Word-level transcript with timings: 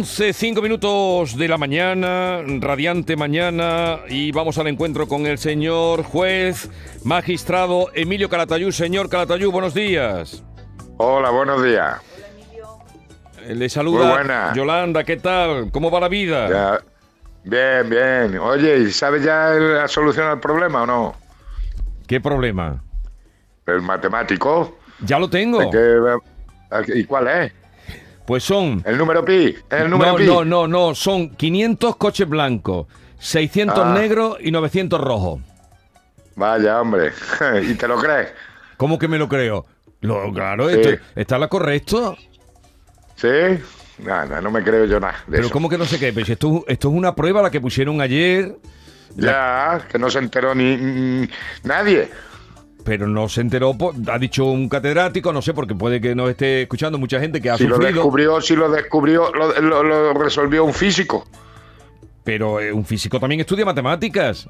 11, 0.00 0.32
5 0.32 0.62
minutos 0.62 1.36
de 1.36 1.46
la 1.46 1.58
mañana, 1.58 2.40
radiante 2.58 3.16
mañana, 3.16 3.98
y 4.08 4.32
vamos 4.32 4.56
al 4.56 4.68
encuentro 4.68 5.06
con 5.06 5.26
el 5.26 5.36
señor 5.36 6.04
juez 6.04 6.70
magistrado 7.04 7.90
Emilio 7.92 8.30
Calatayú. 8.30 8.72
Señor 8.72 9.10
Calatayú, 9.10 9.52
buenos 9.52 9.74
días. 9.74 10.42
Hola, 10.96 11.28
buenos 11.28 11.62
días. 11.62 12.00
Eh, 13.46 13.54
Le 13.54 13.68
saluda. 13.68 14.54
Yolanda, 14.54 15.04
¿qué 15.04 15.18
tal? 15.18 15.70
¿Cómo 15.70 15.90
va 15.90 16.00
la 16.00 16.08
vida? 16.08 16.48
Ya. 16.48 16.80
Bien, 17.44 17.90
bien. 17.90 18.38
Oye, 18.38 18.78
¿y 18.78 18.90
sabes 18.92 19.22
ya 19.22 19.50
la 19.50 19.86
solución 19.86 20.28
al 20.28 20.40
problema 20.40 20.84
o 20.84 20.86
no? 20.86 21.14
¿Qué 22.06 22.22
problema? 22.22 22.82
El 23.66 23.82
matemático. 23.82 24.78
Ya 25.00 25.18
lo 25.18 25.28
tengo. 25.28 25.58
¿De 25.70 25.70
qué- 26.86 26.98
¿Y 27.00 27.04
cuál 27.04 27.28
es? 27.28 27.52
Pues 28.30 28.44
son... 28.44 28.80
¿El 28.86 28.96
número 28.96 29.24
pi? 29.24 29.56
¿El 29.70 29.90
número 29.90 30.12
No, 30.12 30.16
pi? 30.16 30.24
no, 30.24 30.44
no, 30.44 30.68
no, 30.68 30.94
son 30.94 31.30
500 31.30 31.96
coches 31.96 32.28
blancos, 32.28 32.86
600 33.18 33.76
Ah. 33.84 33.92
negros 33.92 34.36
y 34.40 34.52
900 34.52 35.00
rojos. 35.00 35.40
Vaya, 36.36 36.80
hombre. 36.80 37.10
¿Y 37.68 37.74
te 37.74 37.88
lo 37.88 37.98
crees? 37.98 38.28
¿Cómo 38.76 39.00
que 39.00 39.08
me 39.08 39.18
lo 39.18 39.28
creo? 39.28 39.66
Lo, 40.02 40.32
claro, 40.32 40.70
Sí. 40.70 40.76
esto- 40.78 41.02
¿está 41.16 41.38
la 41.40 41.48
correcto? 41.48 42.16
¿Sí? 43.16 43.26
Nada, 43.98 44.40
no 44.40 44.52
me 44.52 44.62
creo 44.62 44.84
yo 44.84 45.00
nada 45.00 45.16
de 45.26 45.32
Pero 45.32 45.44
eso. 45.46 45.52
¿cómo 45.52 45.68
que 45.68 45.76
no 45.76 45.84
qué? 45.98 46.12
Pues 46.12 46.28
esto, 46.28 46.64
esto 46.68 46.88
es 46.88 46.94
una 46.94 47.16
prueba 47.16 47.42
la 47.42 47.50
que 47.50 47.60
pusieron 47.60 48.00
ayer, 48.00 48.54
Ya, 49.16 49.88
que 49.90 49.98
no 49.98 50.08
se 50.08 50.20
enteró 50.20 50.54
ni, 50.54 50.76
ni- 50.76 51.28
nadie. 51.64 52.08
Pero 52.84 53.06
no 53.06 53.28
se 53.28 53.40
enteró, 53.42 53.76
ha 54.10 54.18
dicho 54.18 54.44
un 54.46 54.68
catedrático, 54.68 55.32
no 55.32 55.42
sé, 55.42 55.52
porque 55.54 55.74
puede 55.74 56.00
que 56.00 56.14
nos 56.14 56.30
esté 56.30 56.62
escuchando 56.62 56.98
mucha 56.98 57.20
gente 57.20 57.40
que 57.40 57.50
ha 57.50 57.56
Si 57.56 57.64
lo 57.66 57.76
sufrido, 57.76 57.92
descubrió, 57.94 58.40
si 58.40 58.56
lo 58.56 58.70
descubrió, 58.70 59.32
lo, 59.32 59.60
lo- 59.60 59.82
lo 59.82 60.14
resolvió 60.14 60.64
un 60.64 60.74
físico. 60.74 61.26
pero 62.24 62.60
eh, 62.60 62.72
un 62.72 62.84
físico 62.84 63.18
también 63.20 63.40
estudia 63.40 63.64
matemáticas. 63.64 64.48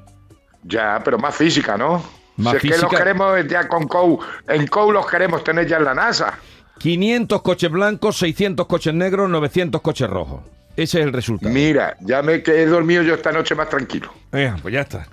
Ya, 0.63 1.01
pero 1.03 1.17
más 1.17 1.35
física, 1.35 1.77
¿no? 1.77 2.03
Más 2.37 2.51
si 2.51 2.57
es 2.57 2.61
que 2.61 2.67
física. 2.69 2.87
los 2.91 2.95
queremos 2.99 3.47
ya 3.47 3.67
con 3.67 3.87
COU, 3.87 4.19
en 4.47 4.67
COU 4.67 4.91
los 4.91 5.07
queremos 5.07 5.43
tener 5.43 5.67
ya 5.67 5.77
en 5.77 5.85
la 5.85 5.93
NASA. 5.93 6.37
500 6.79 7.41
coches 7.41 7.69
blancos, 7.69 8.17
600 8.17 8.65
coches 8.65 8.93
negros, 8.93 9.29
900 9.29 9.81
coches 9.81 10.09
rojos. 10.09 10.41
Ese 10.75 10.99
es 10.99 11.05
el 11.05 11.13
resultado. 11.13 11.53
Mira, 11.53 11.97
ya 11.99 12.21
me 12.23 12.41
que 12.41 12.61
he 12.61 12.65
dormido 12.65 13.03
yo 13.03 13.13
esta 13.15 13.31
noche 13.31 13.53
más 13.55 13.69
tranquilo. 13.69 14.11
Eh, 14.31 14.53
pues 14.61 14.73
ya 14.73 14.81
está. 14.81 15.05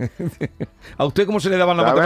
¿A 0.96 1.05
usted 1.05 1.27
cómo 1.27 1.41
se 1.41 1.50
le 1.50 1.56
daban 1.56 1.77
la 1.77 1.83
¿Sabes? 1.83 2.00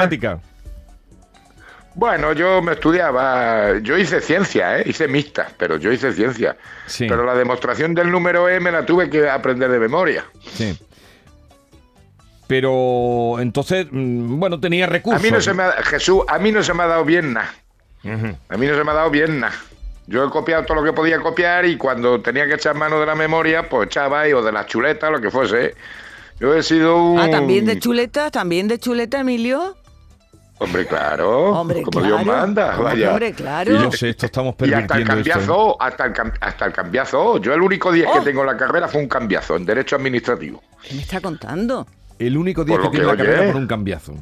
Bueno, 1.94 2.32
yo 2.32 2.62
me 2.62 2.72
estudiaba, 2.72 3.78
yo 3.82 3.98
hice 3.98 4.20
ciencia, 4.20 4.78
¿eh? 4.78 4.84
hice 4.86 5.08
mixta, 5.08 5.48
pero 5.58 5.76
yo 5.76 5.92
hice 5.92 6.12
ciencia. 6.12 6.56
Sí. 6.86 7.06
Pero 7.08 7.24
la 7.24 7.34
demostración 7.34 7.94
del 7.94 8.10
número 8.10 8.48
E 8.48 8.60
me 8.60 8.72
la 8.72 8.86
tuve 8.86 9.10
que 9.10 9.28
aprender 9.28 9.70
de 9.70 9.78
memoria. 9.78 10.24
Sí. 10.54 10.78
Pero 12.46 13.36
entonces, 13.40 13.86
mm, 13.90 14.38
bueno, 14.38 14.60
tenía 14.60 14.84
A 14.86 14.88
recursos. 14.88 15.22
mí 15.22 15.30
no 15.30 15.40
se 15.40 15.54
me 15.54 15.62
ha, 15.62 15.72
Jesús, 15.82 16.22
a 16.28 16.38
mí 16.38 16.50
no 16.52 16.62
se 16.62 16.74
me 16.74 16.82
ha 16.82 16.86
dado 16.86 17.04
bien 17.04 17.32
nada. 17.32 17.54
A 18.48 18.56
mí 18.56 18.66
no 18.66 18.74
se 18.76 18.82
me 18.84 18.90
ha 18.90 18.94
dado 18.94 19.10
bien 19.10 19.40
nada. 19.40 19.54
Yo 20.06 20.26
he 20.26 20.30
copiado 20.30 20.64
todo 20.64 20.78
lo 20.78 20.84
que 20.84 20.92
podía 20.92 21.20
copiar 21.20 21.64
y 21.64 21.76
cuando 21.76 22.20
tenía 22.20 22.46
que 22.46 22.54
echar 22.54 22.74
mano 22.74 22.98
de 22.98 23.06
la 23.06 23.14
memoria, 23.14 23.68
pues 23.68 23.86
echaba 23.86 24.22
ahí, 24.22 24.32
o 24.32 24.42
de 24.42 24.50
las 24.50 24.66
chuletas, 24.66 25.10
lo 25.10 25.20
que 25.20 25.30
fuese. 25.30 25.74
Yo 26.40 26.54
he 26.54 26.62
sido 26.62 27.02
un... 27.02 27.20
Ah, 27.20 27.30
también 27.30 27.64
de 27.66 27.78
chuleta, 27.78 28.30
también 28.30 28.66
de 28.66 28.78
chuleta, 28.78 29.20
Emilio. 29.20 29.76
Hombre, 30.62 30.86
claro. 30.86 31.50
Hombre, 31.60 31.82
como 31.82 32.00
claro. 32.00 32.16
Dios 32.16 32.26
manda, 32.26 32.70
Hombre, 32.78 32.84
vaya. 32.84 33.10
hombre, 33.10 33.32
claro. 33.32 33.74
Y 33.74 33.78
no 33.78 33.92
sé, 33.92 34.10
esto 34.10 34.26
estamos 34.26 34.54
Y 34.60 34.72
hasta 34.72 34.94
el 34.96 35.02
esto. 35.02 35.14
cambiazo, 35.14 35.82
hasta 35.82 36.04
el, 36.06 36.12
cam- 36.12 36.34
hasta 36.40 36.64
el 36.66 36.72
cambiazo. 36.72 37.38
Yo 37.38 37.54
el 37.54 37.60
único 37.62 37.90
10 37.92 38.06
Oh. 38.08 38.14
que 38.14 38.20
tengo 38.20 38.40
en 38.42 38.46
la 38.48 38.56
carrera 38.56 38.88
fue 38.88 39.00
un 39.00 39.08
cambiazo, 39.08 39.56
en 39.56 39.64
Derecho 39.64 39.96
Administrativo. 39.96 40.62
¿Qué 40.82 40.94
me 40.94 41.02
está 41.02 41.20
contando? 41.20 41.86
El 42.18 42.36
único 42.36 42.64
día 42.64 42.76
Por 42.76 42.82
que 42.82 42.86
lo 42.86 42.90
tiene 42.90 43.06
que 43.06 43.12
la 43.12 43.16
carrera 43.30 43.52
por 43.52 43.60
un 43.60 43.66
cambiazo. 43.66 44.14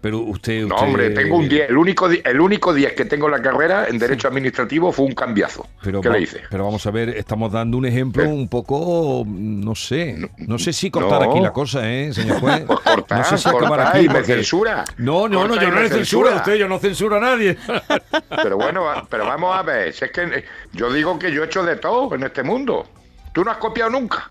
Pero 0.00 0.20
usted, 0.20 0.66
No, 0.66 0.76
hombre, 0.76 1.10
tengo 1.10 1.36
un 1.36 1.48
10. 1.48 1.70
El 1.70 1.76
único, 1.78 2.08
el 2.08 2.40
único 2.40 2.72
10 2.72 2.92
que 2.92 3.06
tengo 3.06 3.26
en 3.26 3.32
la 3.32 3.42
carrera 3.42 3.86
en 3.88 3.98
Derecho 3.98 4.28
Administrativo 4.28 4.92
fue 4.92 5.06
un 5.06 5.14
cambiazo. 5.14 5.66
Pero, 5.82 6.00
¿Qué 6.00 6.08
va- 6.08 6.16
le 6.16 6.22
hice? 6.22 6.42
pero 6.50 6.64
vamos 6.64 6.86
a 6.86 6.90
ver, 6.90 7.08
estamos 7.10 7.50
dando 7.50 7.76
un 7.78 7.86
ejemplo 7.86 8.22
Eh. 8.22 8.26
un 8.28 8.46
poco, 8.48 9.24
no 9.26 9.74
sé, 9.74 10.16
no 10.38 10.58
sé 10.58 10.72
si 10.72 10.90
cortar 10.90 11.22
no. 11.22 11.30
aquí 11.32 11.40
la 11.40 11.52
cosa, 11.52 11.90
¿eh, 11.90 12.12
señor 12.12 12.40
juez? 12.40 12.64
Pues 12.66 12.80
cortar, 12.80 13.18
no 13.18 13.24
sé 13.24 13.38
si 13.38 13.50
cortar 13.50 13.80
aquí 13.80 13.98
y 14.04 14.08
me 14.08 14.14
porque- 14.14 14.34
censura. 14.34 14.84
No, 14.98 15.28
no, 15.28 15.48
no, 15.48 15.60
yo 15.60 15.70
no 15.70 15.80
le 15.80 15.88
censuro 15.88 16.28
a 16.30 16.36
usted, 16.36 16.54
yo 16.56 16.68
no 16.68 16.78
censuro 16.78 17.16
a 17.16 17.20
nadie. 17.20 17.56
Pero 18.42 18.56
bueno, 18.56 18.84
pero 19.10 19.24
vamos 19.26 19.56
a 19.56 19.62
ver. 19.62 19.92
Si 19.92 20.04
es 20.04 20.10
que 20.12 20.22
eh, 20.22 20.44
yo 20.72 20.92
digo 20.92 21.18
que 21.18 21.32
yo 21.32 21.42
he 21.42 21.46
hecho 21.46 21.64
de 21.64 21.76
todo 21.76 22.14
en 22.14 22.22
este 22.22 22.42
mundo. 22.42 22.86
Tú 23.32 23.42
no 23.44 23.50
has 23.50 23.56
copiado 23.56 23.90
nunca. 23.90 24.30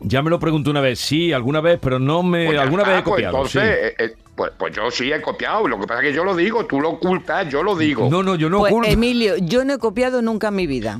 Ya 0.00 0.22
me 0.22 0.30
lo 0.30 0.38
pregunté 0.38 0.70
una 0.70 0.80
vez, 0.80 0.98
sí, 0.98 1.32
alguna 1.32 1.60
vez, 1.60 1.78
pero 1.80 1.98
no 1.98 2.22
me, 2.22 2.46
Pues 2.46 2.58
alguna 2.58 2.82
está, 2.82 2.92
vez 2.92 3.00
he 3.00 3.02
pues 3.02 3.12
copiado, 3.12 3.36
entonces, 3.36 3.62
sí. 3.62 3.68
eh, 3.68 3.94
eh, 3.98 4.16
pues, 4.34 4.52
pues 4.56 4.74
yo 4.74 4.90
sí 4.90 5.12
he 5.12 5.20
copiado. 5.20 5.68
Lo 5.68 5.78
que 5.78 5.86
pasa 5.86 6.00
es 6.00 6.08
que 6.08 6.14
yo 6.14 6.24
lo 6.24 6.34
digo, 6.34 6.64
tú 6.66 6.80
lo 6.80 6.90
ocultas, 6.90 7.48
yo 7.48 7.62
lo 7.62 7.76
digo. 7.76 8.08
No, 8.10 8.22
no, 8.22 8.36
yo 8.36 8.48
no 8.48 8.60
pues, 8.60 8.72
oculto. 8.72 8.90
Emilio, 8.90 9.36
yo 9.36 9.64
no 9.64 9.74
he 9.74 9.78
copiado 9.78 10.22
nunca 10.22 10.48
en 10.48 10.54
mi 10.54 10.66
vida. 10.66 10.98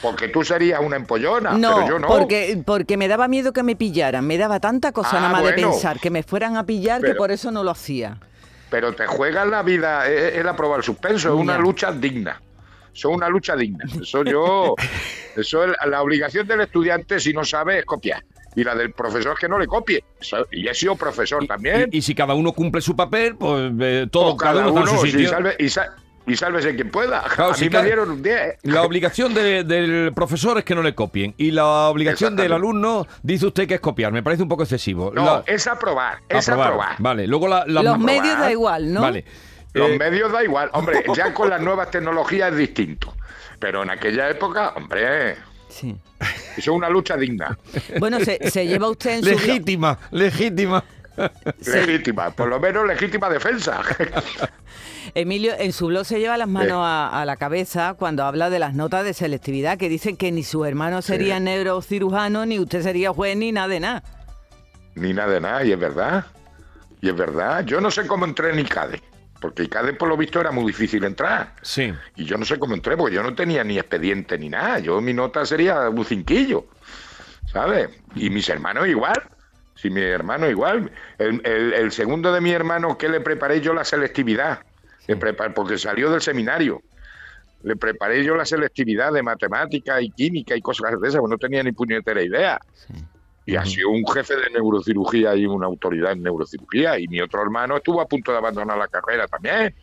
Porque 0.00 0.28
tú 0.28 0.44
serías 0.44 0.80
una 0.80 0.96
empollona, 0.96 1.52
no, 1.52 1.74
pero 1.74 1.88
yo 1.88 1.98
no. 1.98 2.06
Porque, 2.06 2.62
porque 2.64 2.96
me 2.96 3.08
daba 3.08 3.26
miedo 3.28 3.52
que 3.52 3.62
me 3.62 3.74
pillaran. 3.76 4.26
Me 4.26 4.38
daba 4.38 4.60
tanta 4.60 4.92
cosa 4.92 5.18
Ah, 5.18 5.20
nada 5.20 5.28
más 5.28 5.44
de 5.44 5.52
pensar 5.54 5.98
que 5.98 6.10
me 6.10 6.22
fueran 6.22 6.56
a 6.56 6.64
pillar 6.64 7.02
que 7.02 7.14
por 7.14 7.30
eso 7.30 7.50
no 7.50 7.64
lo 7.64 7.72
hacía. 7.72 8.18
Pero 8.70 8.94
te 8.94 9.06
juegas 9.06 9.48
la 9.48 9.62
vida, 9.62 10.06
es, 10.08 10.36
es 10.36 10.44
la 10.44 10.54
prueba 10.54 10.76
del 10.76 10.84
suspenso, 10.84 11.28
es 11.28 11.34
una 11.34 11.58
lucha 11.58 11.90
digna. 11.90 12.40
Eso 12.94 13.10
es 13.10 13.16
una 13.16 13.28
lucha 13.28 13.56
digna. 13.56 13.84
Eso 14.00 14.24
yo, 14.24 14.74
eso 15.36 15.64
es 15.64 15.72
la 15.86 16.02
obligación 16.02 16.46
del 16.46 16.60
estudiante 16.62 17.20
si 17.20 17.32
no 17.32 17.44
sabe 17.44 17.80
es 17.80 17.84
copiar. 17.84 18.22
Y 18.56 18.64
la 18.64 18.74
del 18.74 18.92
profesor 18.92 19.34
es 19.34 19.38
que 19.38 19.48
no 19.48 19.58
le 19.58 19.66
copie. 19.66 20.02
Y 20.50 20.66
he 20.68 20.74
sido 20.74 20.96
profesor 20.96 21.46
también. 21.46 21.88
Y, 21.92 21.98
y 21.98 22.02
si 22.02 22.14
cada 22.14 22.34
uno 22.34 22.52
cumple 22.52 22.80
su 22.80 22.96
papel, 22.96 23.36
pues 23.36 23.72
eh, 23.80 24.06
todo, 24.10 24.32
O 24.32 24.36
cada, 24.36 24.66
uno 24.68 24.80
está 24.80 24.90
en 24.92 24.98
su 24.98 25.06
sitio. 25.06 25.30
salve- 25.30 25.56
y, 25.58 25.68
sa- 25.68 25.94
y 26.26 26.34
sálvese 26.36 26.74
quien 26.74 26.90
pueda. 26.90 27.22
Claro, 27.22 27.52
a 27.52 27.54
si 27.54 27.64
mí 27.66 27.70
cada- 27.70 27.82
me 27.82 27.88
dieron 27.88 28.10
un 28.10 28.22
10. 28.22 28.56
La 28.64 28.82
obligación 28.82 29.32
de- 29.32 29.62
del 29.64 30.12
profesor 30.12 30.58
es 30.58 30.64
que 30.64 30.74
no 30.74 30.82
le 30.82 30.94
copien. 30.94 31.34
Y 31.38 31.52
la 31.52 31.88
obligación 31.88 32.34
del 32.36 32.52
alumno, 32.52 33.06
dice 33.22 33.46
usted 33.46 33.68
que 33.68 33.74
es 33.74 33.80
copiar. 33.80 34.12
Me 34.12 34.22
parece 34.22 34.42
un 34.42 34.48
poco 34.48 34.64
excesivo. 34.64 35.12
No, 35.14 35.24
La- 35.24 35.42
es 35.46 35.66
aprobar, 35.68 36.18
es 36.28 36.48
aprobar. 36.48 36.68
aprobar. 36.68 36.96
Vale, 36.98 37.26
luego 37.28 37.46
la, 37.48 37.58
la- 37.66 37.82
Los 37.82 37.94
aprobar. 37.94 38.00
medios 38.00 38.38
da 38.38 38.50
igual, 38.50 38.92
¿no? 38.92 39.00
Vale. 39.02 39.24
Los 39.74 39.90
Eh, 39.90 39.98
medios 39.98 40.32
da 40.32 40.42
igual. 40.42 40.70
Hombre, 40.72 41.04
ya 41.14 41.32
con 41.32 41.48
las 41.50 41.60
nuevas 41.60 41.90
tecnologías 41.90 42.50
es 42.52 42.58
distinto. 42.58 43.14
Pero 43.60 43.82
en 43.84 43.90
aquella 43.90 44.28
época, 44.30 44.72
hombre, 44.76 45.36
Sí. 45.68 45.96
Eso 46.56 46.70
es 46.72 46.76
una 46.76 46.88
lucha 46.88 47.16
digna. 47.16 47.58
Bueno, 47.98 48.20
se, 48.20 48.50
se 48.50 48.66
lleva 48.66 48.88
usted 48.88 49.18
en 49.18 49.22
su... 49.24 49.30
blog- 49.30 49.46
legítima, 49.46 49.98
legítima. 50.10 50.84
Legítima, 51.66 52.30
por 52.30 52.48
lo 52.48 52.60
menos 52.60 52.86
legítima 52.86 53.28
defensa. 53.28 53.80
Emilio, 55.14 55.52
en 55.58 55.72
su 55.72 55.86
blog 55.86 56.04
se 56.04 56.20
lleva 56.20 56.36
las 56.36 56.48
manos 56.48 56.78
a, 56.80 57.08
a 57.20 57.24
la 57.24 57.36
cabeza 57.36 57.94
cuando 57.98 58.24
habla 58.24 58.50
de 58.50 58.58
las 58.58 58.74
notas 58.74 59.04
de 59.04 59.14
selectividad, 59.14 59.78
que 59.78 59.88
dicen 59.88 60.16
que 60.16 60.30
ni 60.30 60.44
su 60.44 60.64
hermano 60.64 61.02
sería 61.02 61.40
neurocirujano, 61.40 62.46
ni 62.46 62.58
usted 62.60 62.82
sería 62.82 63.10
juez, 63.12 63.36
ni 63.36 63.50
nada 63.50 63.68
de 63.68 63.80
nada. 63.80 64.02
Ni 64.94 65.12
nada 65.14 65.32
de 65.32 65.40
nada, 65.40 65.64
y 65.64 65.72
es 65.72 65.78
verdad. 65.78 66.26
Y 67.00 67.08
es 67.08 67.16
verdad. 67.16 67.64
Yo 67.64 67.80
no 67.80 67.90
sé 67.90 68.06
cómo 68.06 68.24
entré 68.24 68.52
en 68.52 68.58
ICADE, 68.60 69.00
porque 69.40 69.64
ICADE 69.64 69.92
por 69.94 70.08
lo 70.08 70.16
visto 70.16 70.40
era 70.40 70.50
muy 70.50 70.66
difícil 70.66 71.04
entrar. 71.04 71.54
Sí. 71.62 71.92
Y 72.16 72.24
yo 72.24 72.36
no 72.38 72.44
sé 72.44 72.58
cómo 72.58 72.74
entré, 72.74 72.96
porque 72.96 73.14
yo 73.16 73.22
no 73.22 73.34
tenía 73.34 73.62
ni 73.64 73.78
expediente 73.78 74.38
ni 74.38 74.48
nada. 74.48 74.78
Yo 74.80 75.00
mi 75.00 75.12
nota 75.14 75.44
sería 75.46 75.88
un 75.88 76.04
cinquillo, 76.04 76.66
¿sabes? 77.52 77.88
Y 78.14 78.30
mis 78.30 78.48
hermanos 78.48 78.88
igual. 78.88 79.22
Si 79.74 79.90
mi 79.90 80.00
hermano 80.02 80.48
igual. 80.50 80.90
El, 81.18 81.40
el- 81.44 81.72
el 81.72 81.92
segundo 81.92 82.32
de 82.32 82.40
mi 82.40 82.50
hermano 82.52 82.98
que 82.98 83.08
le 83.08 83.20
preparé 83.20 83.60
yo 83.60 83.72
la 83.74 83.84
selectividad, 83.84 84.60
le 85.06 85.16
prepar- 85.18 85.54
porque 85.54 85.78
salió 85.78 86.10
del 86.10 86.20
seminario. 86.20 86.82
Le 87.62 87.76
preparé 87.76 88.24
yo 88.24 88.36
la 88.36 88.44
selectividad 88.44 89.12
de 89.12 89.22
matemática 89.22 90.00
y 90.00 90.10
química 90.10 90.54
y 90.56 90.60
cosas 90.60 90.92
de 91.00 91.08
esas, 91.08 91.20
porque 91.20 91.32
no 91.34 91.38
tenía 91.38 91.62
ni 91.62 91.72
puñetera 91.72 92.22
idea. 92.22 92.60
Y 93.52 93.56
ha 93.56 93.64
sido 93.64 93.88
un 93.90 94.06
jefe 94.06 94.36
de 94.36 94.50
neurocirugía 94.50 95.34
y 95.34 95.46
una 95.46 95.66
autoridad 95.66 96.12
en 96.12 96.22
neurocirugía. 96.22 96.98
Y 96.98 97.08
mi 97.08 97.20
otro 97.20 97.40
hermano 97.42 97.76
estuvo 97.78 98.00
a 98.00 98.06
punto 98.06 98.30
de 98.32 98.38
abandonar 98.38 98.76
la 98.76 98.88
carrera 98.88 99.26
también. 99.26 99.74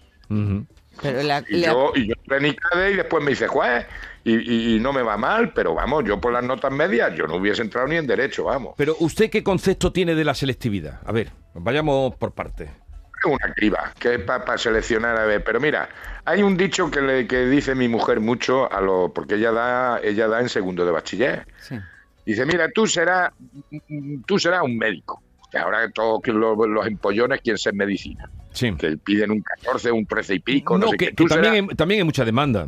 Pero 1.01 1.23
la- 1.23 1.43
Y 1.47 1.57
la- 1.57 1.67
yo, 1.67 1.91
y 1.95 2.07
yo 2.07 2.13
entré 2.15 2.37
en 2.37 2.45
ICADE 2.45 2.91
y 2.91 2.95
después 2.95 3.23
me 3.23 3.31
hice 3.31 3.47
juez. 3.47 3.85
Y, 4.23 4.33
y- 4.35 4.75
y 4.75 4.79
no 4.79 4.93
me 4.93 5.01
va 5.03 5.17
mal, 5.17 5.51
pero 5.53 5.73
vamos, 5.75 6.03
yo 6.03 6.19
por 6.19 6.31
las 6.33 6.43
notas 6.43 6.71
medias, 6.71 7.13
yo 7.15 7.27
no 7.27 7.35
hubiese 7.35 7.61
entrado 7.61 7.87
ni 7.87 7.95
en 7.95 8.07
derecho, 8.07 8.45
vamos. 8.45 8.73
Pero 8.77 8.95
usted 8.99 9.29
qué 9.29 9.43
concepto 9.43 9.91
tiene 9.91 10.15
de 10.15 10.23
la 10.23 10.33
selectividad? 10.33 10.99
A 11.05 11.11
ver, 11.11 11.31
vayamos 11.53 12.15
por 12.15 12.33
partes. 12.33 12.69
Es 12.69 13.25
una 13.31 13.53
criba, 13.55 13.91
que 13.99 14.15
es 14.15 14.21
para 14.21 14.57
seleccionar 14.57 15.17
a 15.17 15.25
ver. 15.25 15.43
Pero 15.43 15.59
mira, 15.59 15.89
hay 16.25 16.41
un 16.43 16.55
dicho 16.57 16.89
que, 16.91 17.01
le, 17.01 17.27
que 17.27 17.45
dice 17.45 17.75
mi 17.75 17.87
mujer 17.87 18.19
mucho, 18.19 18.71
a 18.71 18.81
lo, 18.81 19.11
porque 19.13 19.35
ella 19.35 19.51
da, 19.51 19.99
ella 20.03 20.27
da 20.27 20.39
en 20.41 20.49
segundo 20.49 20.85
de 20.85 20.91
bachiller. 20.91 21.47
sí. 21.59 21.79
Dice, 22.25 22.45
mira, 22.45 22.69
tú 22.73 22.87
serás, 22.87 23.31
tú 24.25 24.39
serás 24.39 24.61
un 24.63 24.77
médico. 24.77 25.21
Que 25.51 25.57
ahora 25.59 25.89
todos 25.91 26.25
los, 26.27 26.57
los 26.67 26.87
empollones 26.87 27.39
quieren 27.41 27.57
ser 27.57 27.73
medicina. 27.75 28.29
Sí. 28.51 28.73
Que 28.75 28.97
piden 28.97 29.31
un 29.31 29.41
14, 29.41 29.91
un 29.91 30.05
13 30.05 30.35
y 30.35 30.39
pico, 30.39 30.77
no, 30.77 30.85
No, 30.85 30.91
sé 30.91 30.97
que, 30.97 31.05
qué. 31.05 31.11
que 31.11 31.15
Tú 31.15 31.27
también, 31.27 31.53
serás- 31.53 31.69
hay, 31.71 31.75
también 31.75 31.99
hay 31.99 32.03
mucha 32.05 32.25
demanda. 32.25 32.67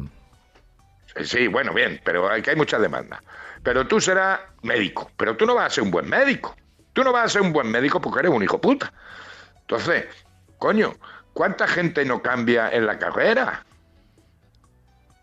Sí, 1.24 1.48
bueno, 1.48 1.74
bien, 1.74 2.00
pero 2.04 2.30
hay 2.30 2.42
que 2.42 2.52
hay 2.52 2.56
mucha 2.56 2.78
demanda. 2.78 3.22
pero 3.64 3.88
tú 3.88 4.00
serás 4.00 4.40
médico, 4.62 5.10
pero 5.18 5.36
tú 5.36 5.46
no 5.46 5.56
vas 5.56 5.66
a 5.66 5.70
ser 5.72 5.84
un 5.84 5.92
buen 5.92 6.08
médico. 6.08 6.56
Tú 6.94 7.04
no 7.04 7.12
vas 7.12 7.26
a 7.26 7.30
ser 7.30 7.42
un 7.42 7.52
buen 7.52 7.70
médico 7.70 8.00
porque 8.00 8.20
eres 8.20 8.32
un 8.32 8.44
hijo 8.44 8.62
puta. 8.62 8.94
Entonces, 9.62 10.06
coño, 10.58 10.94
¿cuánta 11.34 11.68
gente 11.68 12.06
no 12.06 12.22
cambia 12.22 12.70
en 12.70 12.86
la 12.86 12.98
carrera? 13.00 13.66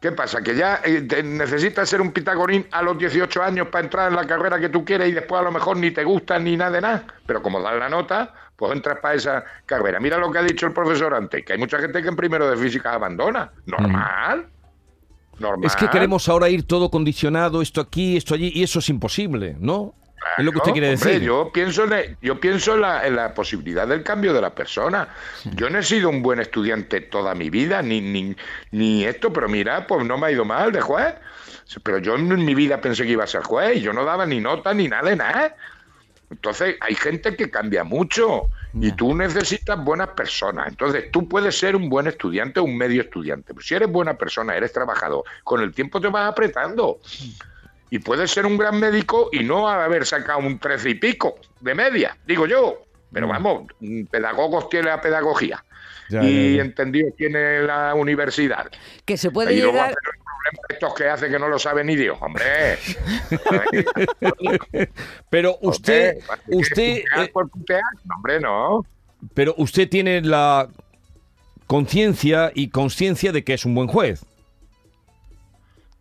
¿Qué 0.05 0.13
pasa? 0.13 0.43
¿Que 0.43 0.55
ya 0.55 0.83
eh, 0.85 1.23
necesitas 1.25 1.89
ser 1.89 2.03
un 2.03 2.13
pitagorín 2.13 2.67
a 2.73 2.83
los 2.83 2.99
18 2.99 3.43
años 3.43 3.69
para 3.69 3.85
entrar 3.85 4.11
en 4.11 4.17
la 4.17 4.27
carrera 4.27 4.61
que 4.61 4.69
tú 4.69 4.85
quieres 4.85 5.09
y 5.09 5.13
después 5.13 5.41
a 5.41 5.45
lo 5.45 5.51
mejor 5.51 5.79
ni 5.79 5.93
te 5.93 6.05
gusta 6.05 6.39
ni 6.39 6.59
nada 6.59 6.73
de 6.73 6.81
nada? 6.83 7.07
Pero 7.25 7.41
como 7.41 7.59
das 7.59 7.79
la 7.79 7.89
nota, 7.89 8.35
pues 8.55 8.73
entras 8.73 8.99
para 9.01 9.15
esa 9.15 9.45
carrera. 9.65 9.99
Mira 10.01 10.19
lo 10.19 10.31
que 10.31 10.41
ha 10.41 10.43
dicho 10.43 10.67
el 10.67 10.75
profesor 10.75 11.15
antes, 11.15 11.43
que 11.43 11.55
hay 11.55 11.59
mucha 11.59 11.79
gente 11.79 12.03
que 12.03 12.09
en 12.09 12.17
primero 12.17 12.51
de 12.51 12.55
física 12.55 12.93
abandona. 12.93 13.51
Normal. 13.65 14.47
Normal. 15.39 15.67
Es 15.67 15.75
que 15.75 15.89
queremos 15.89 16.29
ahora 16.29 16.51
ir 16.51 16.67
todo 16.67 16.91
condicionado, 16.91 17.63
esto 17.63 17.81
aquí, 17.81 18.19
esto 18.19 18.35
allí, 18.35 18.53
y 18.55 18.63
eso 18.63 18.81
es 18.81 18.91
imposible, 18.91 19.57
¿no? 19.59 19.95
Es 20.39 20.45
lo 20.45 20.53
que 20.53 20.59
usted 20.59 20.73
quiere 20.73 20.89
decir. 20.89 21.23
Yo 21.23 21.51
pienso, 21.53 21.85
en, 21.85 22.17
yo 22.21 22.41
pienso 22.41 22.75
en 22.75 23.17
la, 23.17 23.35
posibilidad 23.35 23.87
del 23.87 24.03
cambio 24.03 24.33
de 24.33 24.41
la 24.41 24.55
persona. 24.55 25.09
Yo 25.55 25.71
no 25.71 25.79
he 25.79 25.83
sido 25.83 26.09
un 26.09 26.23
buen 26.23 26.41
estudiante 26.41 27.01
toda 27.01 27.35
mi 27.35 27.51
vida, 27.51 27.83
ni, 27.83 28.01
ni, 28.01 28.37
ni 28.71 29.05
esto, 29.05 29.33
pero 29.33 29.49
mira, 29.49 29.87
pues 29.87 30.05
no 30.05 30.19
me 30.19 30.27
ha 30.27 30.31
ido 30.31 30.45
mal 30.45 30.73
de 30.73 30.81
juez. 30.81 31.15
Pero 31.83 31.99
yo 31.99 32.15
en 32.15 32.45
mi 32.45 32.55
vida 32.55 32.81
pensé 32.81 33.05
que 33.05 33.13
iba 33.13 33.25
a 33.25 33.29
ser 33.29 33.43
juez 33.43 33.77
y 33.77 33.81
yo 33.81 33.93
no 33.93 34.05
daba 34.05 34.27
ni 34.27 34.41
nota 34.41 34.75
ni 34.75 34.89
nada 34.89 35.09
de 35.11 35.17
nada. 35.17 35.57
Entonces 36.31 36.77
hay 36.81 36.95
gente 36.95 37.37
que 37.37 37.51
cambia 37.51 37.85
mucho 37.85 38.49
y 38.75 38.91
tú 38.93 39.15
necesitas 39.15 39.83
buenas 39.83 40.09
personas. 40.09 40.69
Entonces 40.69 41.11
tú 41.13 41.29
puedes 41.29 41.57
ser 41.57 41.77
un 41.77 41.89
buen 41.89 42.07
estudiante 42.07 42.61
o 42.61 42.65
un 42.65 42.77
medio 42.77 43.03
estudiante. 43.03 43.55
Pero 43.55 43.65
si 43.65 43.75
eres 43.75 43.91
buena 43.91 44.15
persona, 44.15 44.57
eres 44.57 44.73
trabajador, 44.73 45.25
con 45.45 45.61
el 45.61 45.73
tiempo 45.73 46.01
te 46.01 46.09
vas 46.09 46.31
apretando 46.31 46.99
y 47.95 48.01
puede 48.01 48.27
ser 48.27 48.45
un 48.45 48.59
gran 48.59 48.81
médico 48.81 49.29
y 49.31 49.45
no 49.45 49.69
haber 49.69 50.05
sacado 50.05 50.41
un 50.41 50.59
trece 50.59 50.91
y 50.91 50.95
pico 50.95 51.37
de 51.61 51.77
media, 51.77 52.17
digo 52.27 52.45
yo. 52.45 52.83
Pero 53.13 53.29
mm. 53.29 53.31
vamos, 53.31 53.73
pedagogos 54.11 54.69
tiene 54.69 54.87
la 54.87 55.01
pedagogía 55.01 55.65
y 56.11 56.59
entendido 56.59 57.13
tiene 57.17 57.63
la 57.63 57.95
universidad. 57.95 58.69
Que 59.05 59.17
se 59.17 59.31
puede 59.31 59.55
y 59.55 59.61
llegar... 59.61 59.95
estos 60.69 60.93
que 60.95 61.09
hace 61.09 61.31
que 61.31 61.39
no 61.39 61.47
lo 61.47 61.57
sabe 61.57 61.85
ni 61.85 61.95
Dios, 61.95 62.19
hombre. 62.21 62.79
pero 65.31 65.57
usted, 65.61 66.17
usted, 66.49 66.97
eh, 67.17 67.33
hombre, 68.13 68.41
no. 68.41 68.85
Pero 69.35 69.55
usted 69.57 69.89
tiene 69.89 70.21
la 70.21 70.69
conciencia 71.69 72.51
y 72.53 72.71
conciencia 72.71 73.31
de 73.31 73.45
que 73.45 73.55
es 73.55 73.65
un 73.65 73.77
buen 73.77 73.87
juez. 73.87 74.27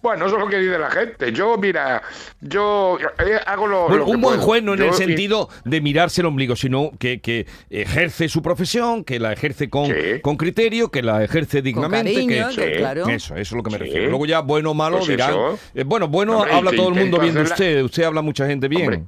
Bueno, 0.04 0.26
eso 0.26 0.36
es 0.36 0.42
lo 0.42 0.50
que 0.50 0.58
dice 0.58 0.78
la 0.78 0.92
gente. 0.92 1.32
Yo, 1.32 1.58
mira, 1.58 2.04
yo 2.42 2.98
eh, 3.26 3.40
hago 3.46 3.68
lo, 3.68 3.88
bueno, 3.88 4.06
Un 4.06 4.20
buen 4.20 4.38
juez 4.42 4.62
no 4.62 4.74
en 4.74 4.82
el 4.82 4.94
sentido 4.94 5.48
de 5.64 5.80
mirarse 5.80 6.20
el 6.20 6.28
ombligo, 6.28 6.58
sino 6.58 6.92
que, 7.00 7.48
ejerce 7.70 8.28
su 8.28 8.42
profesión, 8.42 9.06
que 9.06 9.18
la 9.18 9.32
ejerce 9.32 9.70
con, 9.70 9.90
con 10.22 10.36
criterio, 10.36 10.92
que 10.92 11.02
la 11.02 11.24
ejerce 11.24 11.62
dignamente. 11.62 12.28
que, 12.28 12.74
claro. 12.80 13.08
Eso, 13.08 13.36
eso 13.36 13.40
es 13.40 13.52
lo 13.54 13.64
que 13.64 13.72
me 13.72 13.78
refiero. 13.78 14.10
Luego 14.10 14.26
ya, 14.26 14.42
bueno 14.42 14.72
o 14.72 14.74
malo, 14.74 14.98
pues 14.98 15.08
dirán. 15.08 15.36
Eh, 15.74 15.86
bueno, 15.86 16.10
bueno, 16.10 16.44
habla 16.44 16.72
todo 16.72 16.90
el 16.90 16.96
mundo 16.96 17.18
bien 17.20 17.34
de 17.34 17.44
usted. 17.44 17.82
Usted 17.82 18.04
habla 18.04 18.22
mucha 18.22 18.46
gente 18.46 18.68
bien. 18.68 19.08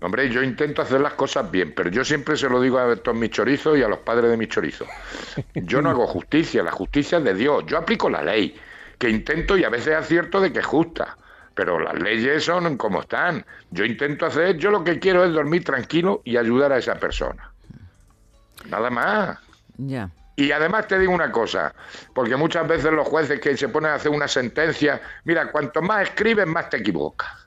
Hombre. 0.00 0.30
yo 0.30 0.40
intento 0.40 0.82
hacer 0.82 1.00
las 1.00 1.14
cosas 1.14 1.50
bien, 1.50 1.72
pero 1.74 1.90
yo 1.90 2.04
siempre 2.04 2.36
se 2.36 2.48
lo 2.48 2.60
digo 2.60 2.78
a 2.78 2.94
todos 2.94 3.18
mis 3.18 3.30
chorizos 3.30 3.76
y 3.76 3.82
a 3.82 3.88
los 3.88 3.98
padres 3.98 4.30
de 4.30 4.36
mis 4.36 4.50
chorizos. 4.50 4.86
Yo 5.54 5.82
no 5.82 5.90
hago 5.90 6.06
justicia, 6.06 6.62
la 6.62 6.70
justicia 6.70 7.18
es 7.18 7.24
de 7.24 7.34
Dios. 7.34 7.64
Yo 7.66 7.76
aplico 7.76 8.08
la 8.08 8.22
ley 8.22 8.54
que 8.98 9.10
intento 9.10 9.56
y 9.56 9.64
a 9.64 9.68
veces 9.68 9.94
acierto 9.94 10.40
de 10.40 10.52
que 10.52 10.60
es 10.60 10.66
justa. 10.66 11.16
Pero 11.54 11.80
las 11.80 11.94
leyes 11.94 12.44
son 12.44 12.76
como 12.76 13.00
están. 13.00 13.44
Yo 13.70 13.84
intento 13.84 14.26
hacer, 14.26 14.58
yo 14.58 14.70
lo 14.70 14.84
que 14.84 14.98
quiero 14.98 15.24
es 15.24 15.32
dormir 15.32 15.64
tranquilo 15.64 16.20
y 16.24 16.36
ayudar 16.36 16.72
a 16.72 16.78
esa 16.78 16.96
persona. 16.96 17.50
Nada 18.68 18.90
más. 18.90 19.38
Ya. 19.78 20.10
Y 20.36 20.52
además 20.52 20.86
te 20.86 20.98
digo 20.98 21.12
una 21.12 21.32
cosa, 21.32 21.74
porque 22.14 22.36
muchas 22.36 22.68
veces 22.68 22.92
los 22.92 23.08
jueces 23.08 23.40
que 23.40 23.56
se 23.56 23.70
ponen 23.70 23.92
a 23.92 23.94
hacer 23.94 24.12
una 24.12 24.28
sentencia, 24.28 25.00
mira, 25.24 25.50
cuanto 25.50 25.80
más 25.80 26.02
escribes, 26.02 26.46
más 26.46 26.68
te 26.68 26.76
equivocas. 26.76 27.46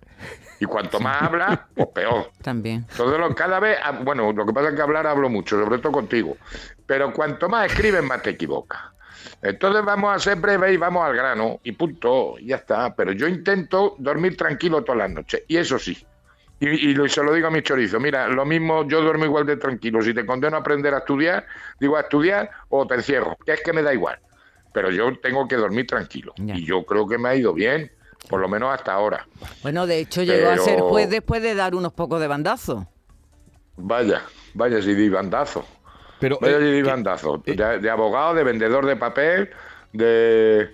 Y 0.59 0.65
cuanto 0.65 0.99
más 0.99 1.21
hablas, 1.21 1.59
pues 1.75 1.89
peor. 1.89 2.31
También. 2.41 2.87
Todo 2.97 3.35
cada 3.35 3.59
vez, 3.59 3.77
ah, 3.83 3.91
bueno, 3.91 4.33
lo 4.33 4.43
que 4.43 4.53
pasa 4.53 4.69
es 4.69 4.75
que 4.75 4.81
hablar 4.81 5.05
hablo 5.05 5.29
mucho, 5.29 5.63
sobre 5.63 5.77
todo 5.77 5.91
contigo. 5.91 6.35
Pero 6.87 7.13
cuanto 7.13 7.47
más 7.47 7.71
escribes, 7.71 8.03
más 8.03 8.23
te 8.23 8.31
equivocas. 8.31 8.81
Entonces 9.41 9.83
vamos 9.85 10.15
a 10.15 10.19
ser 10.19 10.37
breves 10.37 10.73
y 10.73 10.77
vamos 10.77 11.05
al 11.05 11.15
grano 11.15 11.59
y 11.63 11.71
punto, 11.71 12.37
ya 12.39 12.57
está. 12.57 12.93
Pero 12.95 13.11
yo 13.11 13.27
intento 13.27 13.95
dormir 13.97 14.35
tranquilo 14.37 14.83
todas 14.83 14.99
las 14.99 15.11
noches 15.11 15.43
y 15.47 15.57
eso 15.57 15.79
sí. 15.79 15.97
Y, 16.61 16.93
se 17.07 17.23
lo 17.23 17.33
digo 17.33 17.47
a 17.47 17.51
mi 17.51 17.61
chorizo, 17.61 18.01
mira, 18.01 18.27
lo 18.27 18.45
mismo 18.45 18.85
yo 18.85 19.01
duermo 19.01 19.23
igual 19.23 19.45
de 19.45 19.55
tranquilo. 19.55 20.01
Si 20.01 20.13
te 20.13 20.25
condeno 20.25 20.57
a 20.57 20.59
aprender 20.59 20.93
a 20.93 20.97
estudiar, 20.97 21.45
digo 21.79 21.95
a 21.95 22.01
estudiar 22.01 22.49
o 22.67 22.85
te 22.85 22.95
encierro, 22.95 23.37
que 23.45 23.53
es 23.53 23.61
que 23.61 23.71
me 23.71 23.81
da 23.81 23.93
igual. 23.93 24.19
Pero 24.73 24.91
yo 24.91 25.17
tengo 25.19 25.47
que 25.47 25.55
dormir 25.55 25.87
tranquilo. 25.87 26.33
Y 26.37 26.65
yo 26.65 26.83
creo 26.83 27.07
que 27.07 27.17
me 27.17 27.29
ha 27.29 27.35
ido 27.35 27.53
bien, 27.53 27.89
por 28.29 28.41
lo 28.41 28.49
menos 28.49 28.73
hasta 28.73 28.93
ahora. 28.93 29.25
Bueno, 29.61 29.87
de 29.87 29.99
hecho 29.99 30.21
llegó 30.21 30.49
a 30.49 30.57
ser 30.57 30.79
juez 30.81 31.09
después 31.09 31.41
de 31.41 31.55
dar 31.55 31.75
unos 31.75 31.93
pocos 31.93 32.19
de 32.19 32.27
bandazo. 32.27 32.87
Vaya, 33.77 34.21
vaya 34.53 34.81
si 34.81 34.93
di 34.93 35.07
bandazo. 35.07 35.65
Pero, 36.19 36.37
eh, 36.41 36.81
eh, 37.45 37.55
de, 37.55 37.89
abogado, 37.89 38.33
de 38.33 38.43
vendedor 38.43 38.85
de 38.85 38.95
papel, 38.97 39.49
de, 39.93 40.69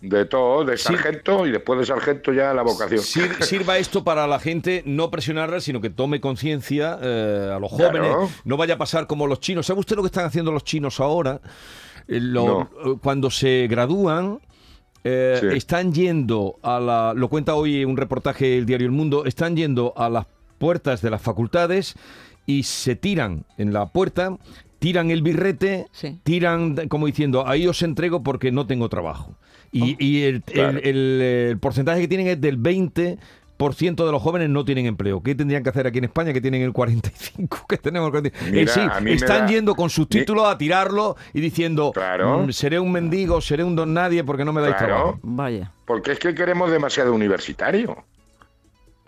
de 0.00 0.24
todo, 0.26 0.64
de 0.64 0.76
sargento 0.76 1.46
y 1.46 1.52
después 1.52 1.78
de 1.78 1.86
sargento 1.86 2.32
ya 2.32 2.52
la 2.52 2.62
vocación. 2.62 3.00
sirva 3.40 3.78
esto 3.78 4.02
para 4.02 4.26
la 4.26 4.40
gente 4.40 4.82
no 4.86 5.10
presionarla, 5.10 5.60
sino 5.60 5.80
que 5.80 5.90
tome 5.90 6.20
conciencia 6.20 6.98
eh, 7.00 7.52
a 7.54 7.58
los 7.58 7.70
jóvenes. 7.70 8.12
No 8.44 8.56
vaya 8.56 8.74
a 8.74 8.78
pasar 8.78 9.06
como 9.06 9.26
los 9.26 9.40
chinos. 9.40 9.66
¿Sabe 9.66 9.80
usted 9.80 9.96
lo 9.96 10.02
que 10.02 10.08
están 10.08 10.26
haciendo 10.26 10.50
los 10.50 10.64
chinos 10.64 10.98
ahora? 11.00 11.40
Cuando 13.02 13.30
se 13.30 13.66
gradúan, 13.70 14.40
están 15.04 15.92
yendo 15.92 16.56
a 16.62 16.80
la. 16.80 17.12
Lo 17.14 17.28
cuenta 17.28 17.54
hoy 17.54 17.84
un 17.84 17.96
reportaje 17.96 18.58
el 18.58 18.66
diario 18.66 18.86
El 18.86 18.92
Mundo. 18.92 19.24
Están 19.26 19.56
yendo 19.56 19.92
a 19.96 20.08
las 20.08 20.26
puertas 20.58 21.02
de 21.02 21.10
las 21.10 21.22
facultades 21.22 21.94
y 22.48 22.62
se 22.62 22.96
tiran 22.96 23.44
en 23.58 23.74
la 23.74 23.86
puerta 23.86 24.38
tiran 24.78 25.10
el 25.10 25.22
birrete, 25.22 25.86
tiran 26.22 26.88
como 26.88 27.06
diciendo, 27.06 27.46
ahí 27.46 27.66
os 27.66 27.82
entrego 27.82 28.22
porque 28.22 28.52
no 28.52 28.66
tengo 28.66 28.88
trabajo. 28.88 29.34
Y, 29.70 30.24
oh, 30.24 30.60
el, 30.82 31.58
porcentaje 31.60 32.00
que 32.00 32.08
tienen 32.08 32.28
es 32.28 32.40
del 32.40 32.56
20 32.56 33.18
de 33.58 34.12
los 34.12 34.22
jóvenes 34.22 34.48
no 34.48 34.64
tienen 34.64 34.86
empleo. 34.86 35.20
¿Qué 35.22 35.34
tendrían 35.34 35.64
que 35.64 35.70
hacer 35.70 35.86
aquí 35.86 35.98
en 35.98 36.04
España 36.04 36.32
que 36.32 36.40
tienen 36.40 36.62
el 36.62 36.72
45 36.72 37.66
que 37.68 37.76
tenemos? 37.76 38.12
sí, 38.42 38.80
están 39.06 39.48
yendo 39.48 39.74
con 39.74 39.90
sus 39.90 40.08
títulos 40.08 40.46
a 40.46 40.56
tirarlo 40.56 41.16
y 41.34 41.40
diciendo, 41.40 41.92
mm, 41.92 42.50
seré 42.50 42.78
un 42.78 42.92
mendigo, 42.92 43.40
seré 43.40 43.64
un 43.64 43.74
don 43.74 43.92
nadie 43.92 44.22
porque 44.22 44.44
no 44.44 44.52
me 44.52 44.62
dais 44.62 44.76
trabajo. 44.76 45.18
Vaya. 45.22 45.72
Porque 45.86 46.12
es 46.12 46.18
que 46.18 46.34
queremos 46.34 46.70
demasiado 46.70 47.12
universitario. 47.12 48.04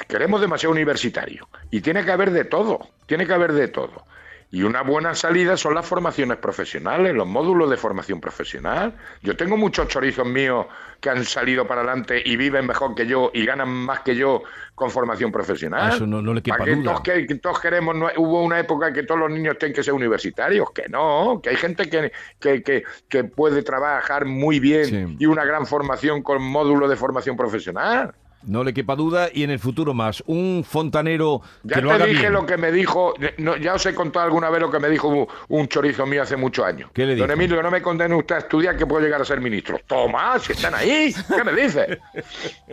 Queremos 0.09 0.41
demasiado 0.41 0.73
universitario. 0.73 1.49
Y 1.71 1.81
tiene 1.83 2.05
que 2.05 2.11
haber 2.11 2.31
de 2.33 2.45
todo. 2.45 2.81
Tiene 3.07 3.27
que 3.27 3.35
haber 3.35 3.53
de 3.53 3.69
todo. 3.69 4.05
Y 4.53 4.63
una 4.63 4.83
buena 4.83 5.15
salida 5.15 5.57
son 5.57 5.75
las 5.75 5.87
formaciones 5.87 6.39
profesionales, 6.39 7.15
los 7.15 7.27
módulos 7.27 7.71
de 7.71 7.77
formación 7.77 8.21
profesional. 8.21 8.95
Yo 9.23 9.37
tengo 9.37 9.57
muchos 9.57 9.87
chorizos 9.87 10.27
míos 10.27 10.67
que 11.01 11.09
han 11.09 11.25
salido 11.25 11.69
para 11.69 11.83
adelante 11.83 12.21
y 12.25 12.37
viven 12.37 12.67
mejor 12.67 12.97
que 12.97 13.07
yo 13.07 13.31
y 13.33 13.47
ganan 13.47 13.69
más 13.69 14.01
que 14.01 14.17
yo 14.17 14.43
con 14.75 14.91
formación 14.91 15.31
profesional. 15.31 15.95
Eso 15.95 16.07
no, 16.07 16.21
le 16.35 16.43
quepa 16.43 16.65
duda. 16.65 17.01
Que, 17.03 17.27
todos 17.37 17.61
queremos, 17.61 17.95
hubo 18.17 18.43
una 18.43 18.59
época 18.59 18.89
en 18.89 18.95
que 18.95 19.05
todos 19.05 19.21
los 19.21 19.31
niños 19.31 19.57
tienen 19.57 19.75
que 19.75 19.85
ser 19.85 19.95
universitarios, 19.95 20.73
que 20.73 20.89
no, 20.89 21.41
que 21.41 21.51
hay 21.51 21.57
gente 21.57 21.89
que, 21.89 22.11
que, 22.41 22.83
que, 23.09 23.25
puede 23.25 23.63
trabajar 23.63 24.25
muy 24.25 24.59
bien 24.59 25.17
y 25.19 25.27
una 25.27 25.45
gran 25.45 25.65
formación 25.65 26.23
con 26.23 26.43
módulo 26.43 26.89
de 26.89 26.97
formación 26.97 27.37
profesional. 27.37 28.15
No 28.43 28.65
le 28.65 28.73
quepa 28.73 28.97
duda 28.97 29.29
y 29.33 29.43
en 29.43 29.51
el 29.51 29.59
futuro 29.59 29.93
más. 29.93 30.23
Un 30.27 30.65
fontanero 30.67 31.43
ya 31.63 31.81
te 31.81 32.07
dije 32.07 32.31
lo 32.31 32.47
que 32.47 32.57
me 32.57 32.73
dijo, 32.73 33.15
ya 33.61 33.75
os 33.75 33.85
he 33.85 33.95
contado 33.95 34.25
alguna 34.25 34.49
vez 34.49 34.61
lo 34.61 34.71
que 34.71 34.79
me 34.79 34.89
dijo 34.89 35.29
un, 35.49 35.69
chorizo 35.69 36.07
mío 36.07 36.23
hace 36.23 36.37
muchos 36.37 36.65
años. 36.65 36.91
¿Qué 36.95 37.05
le 37.05 37.17
Don 37.17 37.31
Emilio, 37.31 37.63
no 37.63 37.71
me 37.71 37.83
condene 37.83 38.15
usted 38.15 38.37
a 38.37 38.39
estudiar 38.39 38.77
que 38.77 38.87
puedo 38.87 39.03
llegar 39.03 39.21
a 39.21 39.25
ser 39.25 39.41
ministro. 39.41 39.79
Toma, 39.87 40.39
si 40.39 40.53
están 40.53 40.75
ahí, 40.75 41.15
¿qué 41.29 41.45
me 41.45 41.53
dice? 41.53 41.99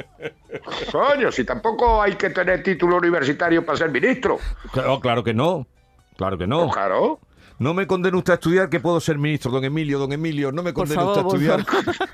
Coño, 0.92 1.32
si 1.32 1.44
tampoco 1.44 2.02
hay 2.02 2.14
que 2.14 2.30
tener 2.30 2.64
título 2.64 2.98
universitario 2.98 3.66
para 3.66 3.78
ser 3.78 3.92
ministro. 3.92 4.40
Claro, 4.72 5.00
claro 5.00 5.24
que 5.24 5.34
no. 5.34 5.68
Claro 6.16 6.38
que 6.38 6.48
no. 6.48 6.62
Pues 6.62 6.74
claro. 6.74 7.20
No 7.60 7.74
me 7.74 7.88
condene 7.88 8.16
usted 8.18 8.34
a 8.34 8.36
estudiar 8.36 8.70
que 8.70 8.80
puedo 8.80 9.00
ser 9.00 9.18
ministro, 9.18 9.52
don 9.52 9.64
Emilio, 9.64 9.98
don 9.98 10.12
Emilio. 10.12 10.52
No 10.52 10.62
me 10.62 10.74
condene 10.74 11.04
usted 11.04 11.22
a 11.22 11.28
estudiar 11.28 11.66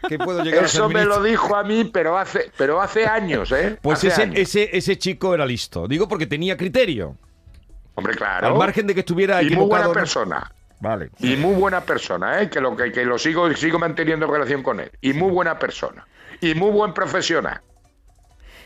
que 0.08 0.18
puedo 0.18 0.42
llegar 0.44 0.64
a 0.64 0.68
ser 0.68 0.84
ministro. 0.84 0.86
Eso 0.86 0.90
me 0.90 1.06
lo 1.06 1.22
dijo 1.22 1.56
a 1.56 1.64
mí, 1.64 1.84
pero 1.86 2.18
hace, 2.18 2.52
pero 2.58 2.82
hace 2.82 3.06
años, 3.06 3.52
¿eh? 3.52 3.78
Pues 3.82 4.04
ese, 4.04 4.32
ese, 4.36 4.70
ese 4.76 4.98
chico 4.98 5.34
era 5.34 5.46
listo. 5.46 5.88
Digo 5.88 6.08
porque 6.08 6.28
tenía 6.28 6.56
criterio. 6.56 7.18
Hombre, 7.96 8.16
claro. 8.16 8.48
Al 8.48 8.56
margen 8.56 8.88
de 8.88 8.94
que 8.94 9.02
estuviera 9.02 9.42
y 9.44 9.50
muy 9.50 9.66
buena 9.66 9.92
persona. 9.92 10.52
Vale. 10.80 11.12
Y 11.20 11.36
muy 11.36 11.56
buena 11.56 11.82
persona, 11.82 12.42
¿eh? 12.42 12.50
que 12.50 12.60
lo 12.60 12.76
que, 12.76 12.92
que 12.92 13.06
lo 13.06 13.18
sigo 13.18 13.54
sigo 13.56 13.80
manteniendo 13.80 14.28
relación 14.28 14.64
con 14.64 14.80
él. 14.80 14.92
Y 15.02 15.14
muy 15.14 15.32
buena 15.32 15.60
persona. 15.60 16.06
Y 16.42 16.56
muy 16.56 16.72
buen 16.72 16.94
profesional. 16.94 17.62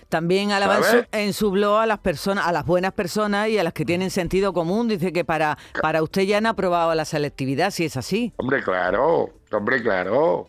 También 0.09 0.51
alaba 0.51 0.79
en 1.11 1.33
su, 1.33 1.51
blog 1.51 1.79
a 1.79 1.85
las 1.85 1.99
personas, 1.99 2.47
a 2.47 2.51
las 2.53 2.65
buenas 2.65 2.93
personas 2.93 3.49
y 3.49 3.57
a 3.57 3.63
las 3.63 3.73
que 3.73 3.83
tienen 3.83 4.09
sentido 4.09 4.53
común. 4.53 4.87
Dice 4.87 5.11
que 5.11 5.25
para, 5.25 5.57
para 5.81 6.01
usted 6.01 6.21
ya 6.23 6.37
han 6.37 6.45
aprobado 6.45 6.93
la 6.95 7.03
selectividad, 7.03 7.71
si 7.71 7.85
es 7.85 7.97
así. 7.97 8.33
Hombre, 8.37 8.63
claro, 8.63 9.29
hombre, 9.51 9.81
claro. 9.81 10.47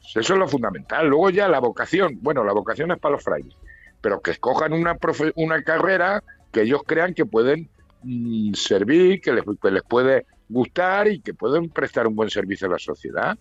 Eso 0.00 0.34
es 0.34 0.38
lo 0.38 0.48
fundamental. 0.48 1.06
Luego 1.06 1.30
ya 1.30 1.48
la 1.48 1.60
vocación, 1.60 2.18
bueno, 2.20 2.42
la 2.42 2.52
vocación 2.52 2.90
es 2.90 2.98
para 2.98 3.14
los 3.14 3.24
frailes, 3.24 3.54
pero 4.00 4.20
que 4.20 4.32
escojan 4.32 4.72
una, 4.72 4.98
una 5.36 5.62
carrera 5.62 6.22
que 6.50 6.62
ellos 6.62 6.82
crean 6.84 7.14
que 7.14 7.24
pueden 7.24 7.70
mm, 8.02 8.52
servir, 8.54 9.20
que 9.20 9.32
les, 9.32 9.44
que 9.60 9.70
les 9.70 9.82
puede 9.84 10.26
gustar 10.48 11.08
y 11.08 11.20
que 11.20 11.34
pueden 11.34 11.70
prestar 11.70 12.06
un 12.08 12.16
buen 12.16 12.30
servicio 12.30 12.66
a 12.66 12.72
la 12.72 12.78
sociedad 12.78 13.38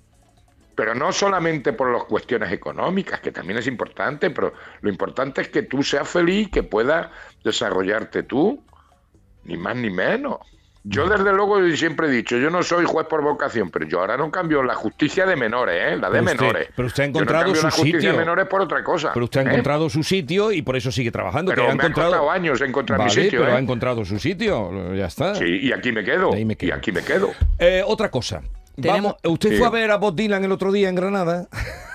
pero 0.76 0.96
no 0.96 1.12
solamente 1.12 1.74
por 1.74 1.92
las 1.92 2.04
cuestiones 2.06 2.52
económicas, 2.52 3.20
que 3.20 3.32
también 3.32 3.60
es 3.60 3.68
importante, 3.68 4.30
pero 4.30 4.54
lo 4.82 4.90
importante 4.90 5.42
es 5.42 5.50
que 5.50 5.64
tú 5.64 5.84
seas 5.84 6.08
feliz, 6.08 6.50
que 6.50 6.64
puedas 6.64 7.08
desarrollarte 7.44 8.24
tú, 8.24 8.64
ni 9.44 9.58
más 9.58 9.76
ni 9.76 9.90
menos. 9.90 10.38
Yo 10.84 11.08
desde 11.08 11.32
luego 11.32 11.62
siempre 11.76 12.08
he 12.08 12.10
dicho, 12.10 12.38
yo 12.38 12.50
no 12.50 12.64
soy 12.64 12.86
juez 12.86 13.06
por 13.06 13.22
vocación, 13.22 13.70
pero 13.70 13.88
yo 13.88 14.00
ahora 14.00 14.18
no 14.18 14.32
cambio 14.32 14.64
la 14.64 14.74
justicia 14.74 15.28
de 15.28 15.36
menores, 15.36 15.76
¿eh? 15.80 15.96
la 15.96 16.10
de 16.10 16.24
menores. 16.24 16.70
Pero 16.76 16.88
usted 16.88 17.04
ha 17.04 17.06
encontrado 17.06 17.48
yo 17.48 17.54
no 17.54 17.56
su 17.56 17.66
la 17.66 17.72
justicia 17.72 18.00
sitio. 18.00 18.12
de 18.14 18.18
menores 18.18 18.48
por 18.48 18.62
otra 18.62 18.84
cosa. 18.84 19.12
Pero 19.14 19.26
usted 19.26 19.42
ha 19.42 19.44
¿eh? 19.44 19.48
encontrado 19.50 19.90
su 19.92 20.02
sitio 20.02 20.52
y 20.52 20.64
por 20.64 20.76
eso 20.76 20.92
sigue 20.92 21.12
trabajando. 21.12 21.52
Pero 21.52 21.66
ha 21.66 21.68
me 21.68 21.74
encontrado... 21.74 22.32
ha 22.32 22.34
años 22.34 22.62
encontrar 22.62 23.00
mi 23.00 23.12
sitio. 23.12 23.42
Pero 23.42 23.54
ha 23.54 23.60
¿eh? 23.60 23.62
encontrado 23.62 24.04
su 24.06 24.18
sitio, 24.18 24.96
ya 24.96 25.06
está. 25.06 25.36
Sí, 25.36 25.60
y 25.62 25.72
aquí 25.72 25.92
me 25.92 26.04
quedo. 26.04 26.32
Y 26.36 26.72
aquí 26.72 26.92
me 26.92 27.04
quedo. 27.04 27.32
otra 27.86 28.10
cosa. 28.10 28.42
¿Usted 28.78 29.58
fue 29.58 29.68
a 29.68 29.70
ver 29.70 29.92
a 29.92 29.98
Bob 29.98 30.16
Dylan 30.16 30.44
el 30.44 30.52
otro 30.52 30.72
día 30.72 30.90
en 30.90 30.96
Granada? 30.96 31.48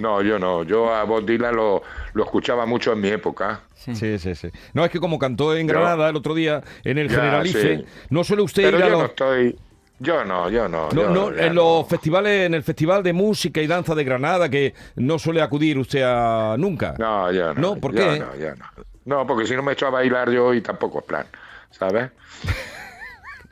No, 0.00 0.22
yo 0.22 0.38
no. 0.38 0.62
Yo 0.62 0.94
a 0.94 1.04
Bob 1.04 1.26
Dylan 1.26 1.54
lo, 1.54 1.82
escuchaba 2.16 2.64
mucho 2.64 2.94
en 2.94 3.02
mi 3.02 3.08
época. 3.08 3.60
Sí. 3.74 3.94
sí, 3.94 4.34
sí, 4.34 4.48
No, 4.72 4.82
es 4.82 4.90
que 4.90 4.98
como 4.98 5.18
cantó 5.18 5.54
en 5.54 5.66
Granada 5.66 6.08
el 6.08 6.16
otro 6.16 6.34
día 6.34 6.62
en 6.84 6.96
el 6.96 7.10
Generalife, 7.10 7.84
no 8.08 8.24
suele 8.24 8.42
usted 8.42 8.68
ir 8.68 8.82
a 8.82 8.88
yo 8.88 8.98
no 8.98 9.04
estoy... 9.04 9.58
Yo 9.98 10.24
no, 10.24 10.48
yo 10.48 10.66
no. 10.66 10.88
no, 10.90 11.30
en 11.36 11.54
los 11.54 11.86
festivales, 11.86 12.46
en 12.46 12.54
el 12.54 12.62
Festival 12.62 13.02
de 13.02 13.12
Música 13.12 13.60
y 13.60 13.66
Danza 13.66 13.94
de 13.94 14.02
Granada, 14.02 14.48
que 14.48 14.72
no 14.96 15.18
suele 15.18 15.42
acudir 15.42 15.76
usted 15.76 16.02
a 16.02 16.56
nunca. 16.56 16.94
No, 16.98 17.30
yo 17.30 17.52
no. 17.52 17.60
¿No? 17.60 17.76
¿Por 17.76 17.92
qué? 17.92 18.18
No, 18.18 18.34
yo 18.34 18.54
no. 18.56 18.64
No, 19.04 19.26
porque 19.26 19.46
si 19.46 19.54
no 19.54 19.62
me 19.62 19.72
echo 19.72 19.86
a 19.86 19.90
bailar 19.90 20.30
yo 20.30 20.54
y 20.54 20.62
tampoco 20.62 21.00
es 21.00 21.04
plan, 21.04 21.26
¿sabes? 21.70 22.10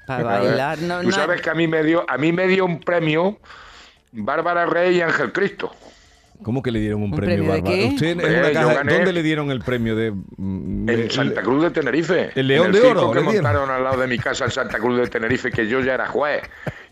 Para 0.08 0.22
bailar, 0.22 0.78
no, 0.78 1.02
Tú 1.02 1.12
sabes 1.12 1.40
que 1.42 1.50
a 1.50 1.54
mí 1.54 1.68
me 1.68 1.82
dio, 1.82 2.04
a 2.08 2.16
mí 2.16 2.32
me 2.32 2.46
dio 2.46 2.64
un 2.64 2.80
premio 2.80 3.38
Bárbara 4.12 4.66
Rey 4.66 4.96
y 4.96 5.00
Ángel 5.02 5.32
Cristo. 5.32 5.70
¿Cómo 6.42 6.62
que 6.62 6.70
le 6.70 6.78
dieron 6.78 7.02
un, 7.02 7.10
premio, 7.10 7.46
Bárbara? 7.46 7.74
¿Usted 7.88 8.16
¿Dónde 8.16 9.12
le 9.12 9.22
dieron 9.22 9.50
el 9.50 9.60
premio 9.60 9.96
de, 9.96 10.06
En 10.38 11.10
Santa 11.10 11.42
Cruz 11.42 11.64
de 11.64 11.70
Tenerife. 11.70 12.30
El 12.34 12.46
León 12.48 12.72
de 12.72 12.80
Oro. 12.80 13.10
que 13.10 13.20
montaron 13.20 13.68
al 13.70 13.84
lado 13.84 14.00
de 14.00 14.06
mi 14.06 14.18
casa 14.18 14.46
en 14.46 14.50
Santa 14.50 14.78
Cruz 14.78 14.98
de 14.98 15.08
Tenerife, 15.08 15.50
que 15.50 15.66
yo 15.66 15.80
ya 15.80 15.94
era 15.94 16.06
juez. 16.06 16.42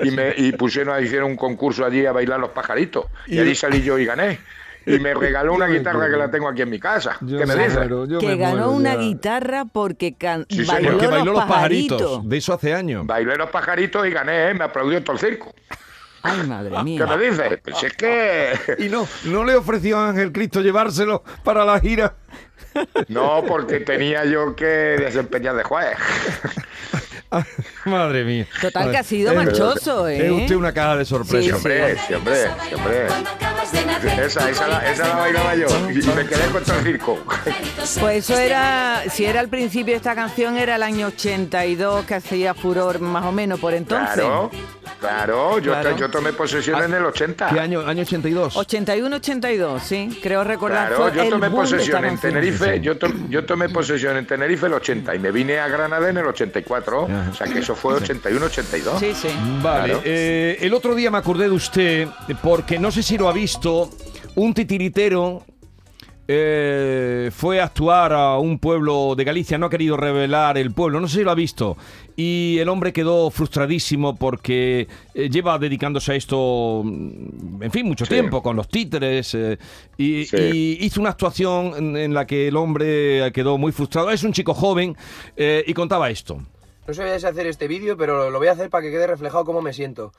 Y 0.00 0.10
me 0.10 0.34
y 0.36 0.52
pusieron, 0.52 1.02
hicieron 1.02 1.30
un 1.30 1.36
concurso 1.36 1.84
allí 1.84 2.04
a 2.04 2.12
bailar 2.12 2.40
los 2.40 2.50
pajaritos. 2.50 3.06
Y, 3.26 3.36
y 3.36 3.38
allí 3.38 3.54
salí 3.54 3.82
yo 3.82 3.98
y 3.98 4.04
gané 4.04 4.38
y 4.86 4.98
me 4.98 5.12
regaló 5.14 5.54
una 5.54 5.66
guitarra 5.68 6.08
que 6.08 6.16
la 6.16 6.30
tengo 6.30 6.48
aquí 6.48 6.62
en 6.62 6.70
mi 6.70 6.78
casa. 6.78 7.18
¿Qué 7.20 7.44
me 7.44 7.56
dice? 7.56 7.80
que 8.20 8.36
ganó 8.36 8.70
una 8.70 8.96
guitarra 8.96 9.64
porque, 9.64 10.16
bailó, 10.20 11.24
los, 11.24 11.44
pajaritos. 11.44 12.28
De 12.28 12.36
eso 12.36 12.54
hace 12.54 12.72
años. 12.72 13.06
Bailé 13.06 13.36
los 13.36 13.50
pajaritos 13.50 14.06
y 14.06 14.10
gané, 14.10 14.50
¿eh? 14.50 14.54
me 14.54 14.64
aplaudió 14.64 15.02
todo 15.02 15.14
el 15.14 15.18
circo. 15.18 15.54
Ay, 16.22 16.46
madre 16.46 16.82
mía. 16.82 17.04
¿Qué 17.04 17.16
me 17.16 17.24
dices? 17.24 17.58
Pues 17.62 17.82
es 17.82 17.92
que... 17.92 18.52
Y 18.78 18.88
no, 18.88 19.06
no 19.24 19.44
le 19.44 19.54
ofreció 19.54 19.98
a 19.98 20.08
Ángel 20.08 20.32
Cristo 20.32 20.60
llevárselo 20.60 21.22
para 21.44 21.64
la 21.64 21.78
gira. 21.80 22.14
No, 23.08 23.42
porque 23.46 23.80
tenía 23.80 24.24
yo 24.24 24.54
que 24.54 24.66
desempeñar 24.66 25.56
de 25.56 25.64
juez. 25.64 25.96
Madre 27.84 28.24
mía. 28.24 28.46
Total 28.60 28.90
que 28.90 28.98
ha 28.98 29.02
sido 29.02 29.34
manchoso, 29.34 30.08
¿eh? 30.08 30.26
Es 30.26 30.32
usted 30.32 30.54
una 30.54 30.72
caja 30.72 30.96
de 30.96 31.04
sorpresas. 31.04 31.44
Sí, 31.44 31.50
hombre, 31.50 31.96
sí, 32.06 32.14
hombre, 32.14 32.46
hombre. 32.74 33.06
Esa, 34.24 34.48
esa, 34.50 34.68
la, 34.68 34.90
esa 34.90 35.08
la 35.08 35.16
bailaba 35.16 35.54
yo 35.56 35.66
y 35.90 35.94
me 35.94 36.26
quedé 36.26 36.46
con 36.52 36.62
todo 36.62 36.78
el 36.78 36.84
circo. 36.84 37.18
Pues 38.00 38.24
eso 38.24 38.38
era, 38.38 39.04
si 39.10 39.24
era 39.24 39.40
al 39.40 39.48
principio 39.48 39.92
de 39.92 39.96
esta 39.96 40.14
canción, 40.14 40.56
era 40.56 40.76
el 40.76 40.82
año 40.82 41.08
82 41.08 42.04
que 42.04 42.14
hacía 42.14 42.52
furor 42.54 42.98
más 42.98 43.24
o 43.24 43.32
menos 43.32 43.60
por 43.60 43.74
entonces. 43.74 44.14
Claro. 44.14 44.50
Claro, 45.06 45.58
yo, 45.58 45.96
yo 45.96 46.10
tomé 46.10 46.32
posesión 46.32 46.82
en 46.82 46.94
el 46.94 47.04
80. 47.04 47.48
¿Qué 47.48 47.60
año? 47.60 47.80
¿Año 47.86 48.02
82? 48.02 48.56
81-82, 48.56 49.80
sí, 49.80 50.20
creo 50.22 50.44
recordar. 50.44 50.88
Claro, 50.88 51.14
yo 51.14 51.28
tomé 51.28 51.50
posesión 51.50 52.04
en 52.04 52.18
Tenerife, 52.18 52.80
yo, 52.80 52.94
yo, 53.28 53.44
tomé 53.44 53.68
posesión 53.68 54.16
en 54.16 54.26
Tenerife 54.26 54.66
el 54.66 54.74
80 54.74 55.14
y 55.14 55.18
me 55.18 55.30
vine 55.30 55.58
a 55.58 55.68
Granada 55.68 56.08
en 56.08 56.18
el 56.18 56.26
84, 56.26 57.04
o 57.04 57.34
sea 57.34 57.46
que 57.46 57.60
eso 57.60 57.74
fue 57.74 57.94
81-82. 57.94 58.98
Sí, 58.98 59.14
sí. 59.14 59.28
Vale, 59.62 60.00
eh, 60.04 60.58
el 60.60 60.74
otro 60.74 60.94
día 60.94 61.10
me 61.10 61.18
acordé 61.18 61.44
de 61.44 61.54
usted 61.54 62.08
porque 62.42 62.78
no 62.78 62.90
sé 62.90 63.02
si 63.02 63.16
lo 63.16 63.28
ha 63.28 63.32
visto, 63.32 63.90
un 64.34 64.54
titiritero 64.54 65.44
eh, 66.28 67.30
fue 67.32 67.60
a 67.60 67.64
actuar 67.64 68.12
a 68.12 68.38
un 68.38 68.58
pueblo 68.58 69.14
de 69.16 69.22
Galicia, 69.22 69.58
no 69.58 69.66
ha 69.66 69.70
querido 69.70 69.96
revelar 69.96 70.58
el 70.58 70.72
pueblo, 70.72 71.00
no 71.00 71.06
sé 71.06 71.18
si 71.18 71.24
lo 71.24 71.30
ha 71.30 71.36
visto, 71.36 71.76
y 72.16 72.58
el 72.58 72.68
hombre 72.68 72.92
quedó 72.92 73.30
frustradísimo 73.30 74.16
porque 74.16 74.88
eh, 75.14 75.28
lleva 75.30 75.58
dedicándose 75.58 76.12
a 76.12 76.14
esto, 76.16 76.82
mm, 76.84 77.62
en 77.62 77.70
fin, 77.70 77.86
mucho 77.86 78.06
tiempo, 78.06 78.42
con 78.42 78.56
los 78.56 78.68
títeres, 78.68 79.34
eh, 79.34 79.58
y, 79.96 80.84
hizo 80.84 81.00
una 81.00 81.10
actuación 81.10 81.96
en, 81.96 82.12
la 82.12 82.26
que 82.26 82.48
el 82.48 82.56
hombre 82.56 83.30
quedó 83.32 83.56
muy 83.58 83.72
frustrado. 83.72 84.10
Es 84.10 84.24
un 84.24 84.32
chico 84.32 84.54
joven 84.54 84.96
y 85.36 85.74
contaba 85.74 86.10
esto. 86.10 86.40
No 86.86 86.94
sabía 86.94 87.18
si 87.18 87.26
hacer 87.26 87.46
este 87.46 87.68
vídeo, 87.68 87.96
pero 87.96 88.30
lo 88.30 88.38
voy 88.38 88.48
a 88.48 88.52
hacer 88.52 88.70
para 88.70 88.82
que 88.82 88.90
quede 88.90 89.06
reflejado 89.06 89.44
cómo 89.44 89.60
me 89.60 89.72
siento. 89.72 90.12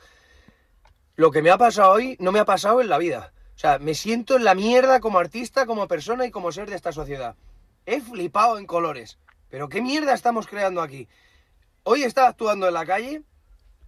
Lo 1.16 1.30
que 1.30 1.42
me 1.42 1.50
ha 1.50 1.58
pasado 1.58 1.92
hoy 1.92 2.16
no 2.20 2.30
me 2.30 2.38
ha 2.38 2.44
pasado 2.44 2.80
en 2.80 2.88
la 2.88 2.98
vida. 2.98 3.32
O 3.58 3.60
sea, 3.60 3.80
me 3.80 3.94
siento 3.94 4.36
en 4.36 4.44
la 4.44 4.54
mierda 4.54 5.00
como 5.00 5.18
artista, 5.18 5.66
como 5.66 5.88
persona 5.88 6.24
y 6.24 6.30
como 6.30 6.52
ser 6.52 6.70
de 6.70 6.76
esta 6.76 6.92
sociedad. 6.92 7.34
He 7.86 8.00
flipado 8.00 8.56
en 8.56 8.66
colores. 8.66 9.18
Pero 9.50 9.68
qué 9.68 9.82
mierda 9.82 10.14
estamos 10.14 10.46
creando 10.46 10.80
aquí. 10.80 11.08
Hoy 11.82 12.04
estaba 12.04 12.28
actuando 12.28 12.68
en 12.68 12.74
la 12.74 12.86
calle 12.86 13.22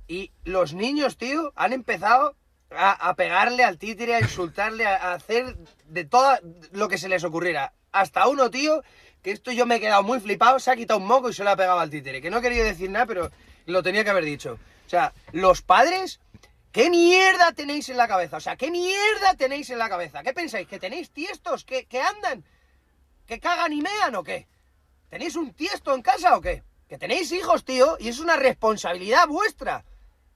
y 0.09 0.33
los 0.43 0.75
niños, 0.75 1.17
tío, 1.17 1.53
han 1.55 1.73
empezado 1.73 2.35
a, 2.73 3.15
pegarle 3.15 3.62
al 3.62 3.79
títere, 3.79 4.17
a 4.17 4.21
insultarle, 4.21 4.89
a, 4.89 5.12
hacer 5.12 5.57
de 5.87 6.05
todo 6.05 6.37
lo 6.73 6.89
que 6.89 6.99
se 6.99 7.09
les 7.09 7.23
ocurriera. 7.23 7.73
Hasta 7.93 8.27
uno, 8.27 8.50
tío, 8.50 8.83
que 9.23 9.31
esto 9.31 9.53
yo 9.53 9.67
me 9.67 9.77
he 9.77 9.81
quedado 9.81 10.03
muy 10.03 10.19
flipado, 10.19 10.59
se 10.59 10.73
ha 10.73 10.77
quitado 10.77 10.99
un 10.99 11.07
moco 11.07 11.31
y 11.31 11.33
se 11.33 11.45
lo 11.45 11.50
ha 11.50 11.57
pegado 11.57 11.79
al 11.79 11.91
títere. 11.91 12.21
Que 12.21 12.31
no 12.31 12.41
quería 12.41 12.65
decir 12.65 12.91
nada, 12.91 13.07
pero 13.07 13.31
lo 13.67 13.85
tenía 13.85 14.03
que 14.03 14.11
haber 14.11 14.25
dicho. 14.25 14.59
O 14.85 14.91
sea, 14.91 15.12
los 15.31 15.62
padres 15.62 16.19
¿Qué 16.73 16.89
mierda 16.89 17.53
tenéis 17.53 17.89
en 17.89 17.97
la 17.97 18.07
cabeza? 18.07 18.37
O 18.37 18.41
sea, 18.41 18.57
¿qué 18.57 18.71
mierda 18.71 19.35
tenéis 19.37 19.71
en 19.71 19.79
la 19.79 19.89
cabeza? 19.89 20.23
¿Qué 20.23 20.33
pensáis? 20.33 20.69
¿Que 20.69 20.79
tenéis 20.79 21.11
tiestos? 21.11 21.65
¿Que, 21.65 21.87
andan? 22.00 22.45
¿Que 23.27 23.41
cagan 23.41 23.73
y 23.73 23.83
mean 23.83 24.15
o 24.15 24.23
qué? 24.23 24.47
¿Tenéis 25.09 25.35
un 25.35 25.53
tiesto 25.53 25.93
en 25.95 26.03
casa 26.03 26.37
o 26.37 26.41
qué? 26.41 26.62
Que 26.89 26.97
tenéis 26.97 27.33
hijos, 27.33 27.65
tío, 27.65 27.97
y 27.99 28.09
es 28.09 28.21
una 28.21 28.37
responsabilidad 28.37 29.27
vuestra. 29.27 29.85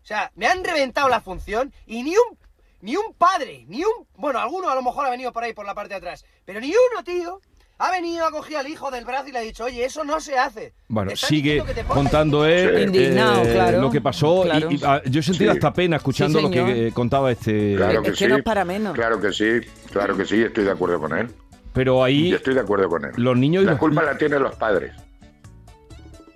O 0.02 0.06
sea, 0.06 0.32
me 0.34 0.46
han 0.48 0.64
reventado 0.64 1.08
la 1.08 1.20
función 1.20 1.72
y 1.86 2.02
ni 2.02 2.16
un, 2.16 2.38
ni 2.80 2.96
un 2.96 3.14
padre, 3.14 3.64
ni 3.68 3.84
un... 3.84 4.08
Bueno, 4.16 4.40
alguno 4.40 4.68
a 4.68 4.74
lo 4.74 4.82
mejor 4.82 5.06
ha 5.06 5.10
venido 5.10 5.32
por 5.32 5.44
ahí 5.44 5.52
por 5.52 5.66
la 5.66 5.74
parte 5.74 5.90
de 5.90 5.98
atrás, 5.98 6.24
pero 6.44 6.58
ni 6.58 6.70
uno, 6.70 7.04
tío, 7.04 7.40
ha 7.78 7.90
venido 7.90 8.24
a 8.24 8.30
coger 8.30 8.58
al 8.58 8.68
hijo 8.68 8.90
del 8.90 9.04
brazo 9.04 9.28
y 9.28 9.32
le 9.32 9.38
ha 9.38 9.42
dicho, 9.42 9.64
oye, 9.64 9.84
eso 9.84 10.04
no 10.04 10.20
se 10.20 10.38
hace. 10.38 10.74
Bueno, 10.88 11.12
sigue 11.16 11.62
contando 11.88 12.46
él 12.46 12.94
eh, 12.94 13.78
lo 13.78 13.90
que 13.90 14.00
pasó. 14.00 14.44
Y, 14.46 14.80
ah, 14.84 15.02
yo 15.04 15.20
he 15.20 15.22
sentido 15.22 15.52
hasta 15.52 15.72
pena 15.72 15.96
escuchando 15.96 16.40
lo 16.40 16.50
que 16.50 16.88
eh, 16.88 16.92
contaba 16.92 17.32
este. 17.32 17.74
Claro 17.76 18.02
que, 18.02 18.14
sí. 18.14 18.26
no 18.26 18.36
es 18.36 18.44
para 18.44 18.64
menos. 18.64 18.94
Claro 18.94 19.20
que 19.20 19.32
sí, 19.32 19.60
claro 19.90 20.16
que 20.16 20.24
sí, 20.24 20.42
estoy 20.42 20.64
de 20.64 20.70
acuerdo 20.70 21.00
con 21.00 21.16
él. 21.16 21.28
Pero 21.72 22.04
ahí. 22.04 22.30
Yo 22.30 22.36
estoy 22.36 22.54
de 22.54 22.60
acuerdo 22.60 22.88
con 22.88 23.04
él. 23.04 23.12
Los 23.16 23.36
niños. 23.36 23.64
La 23.64 23.76
culpa 23.76 24.02
la 24.02 24.16
tienen 24.16 24.42
los 24.42 24.54
padres. 24.54 24.94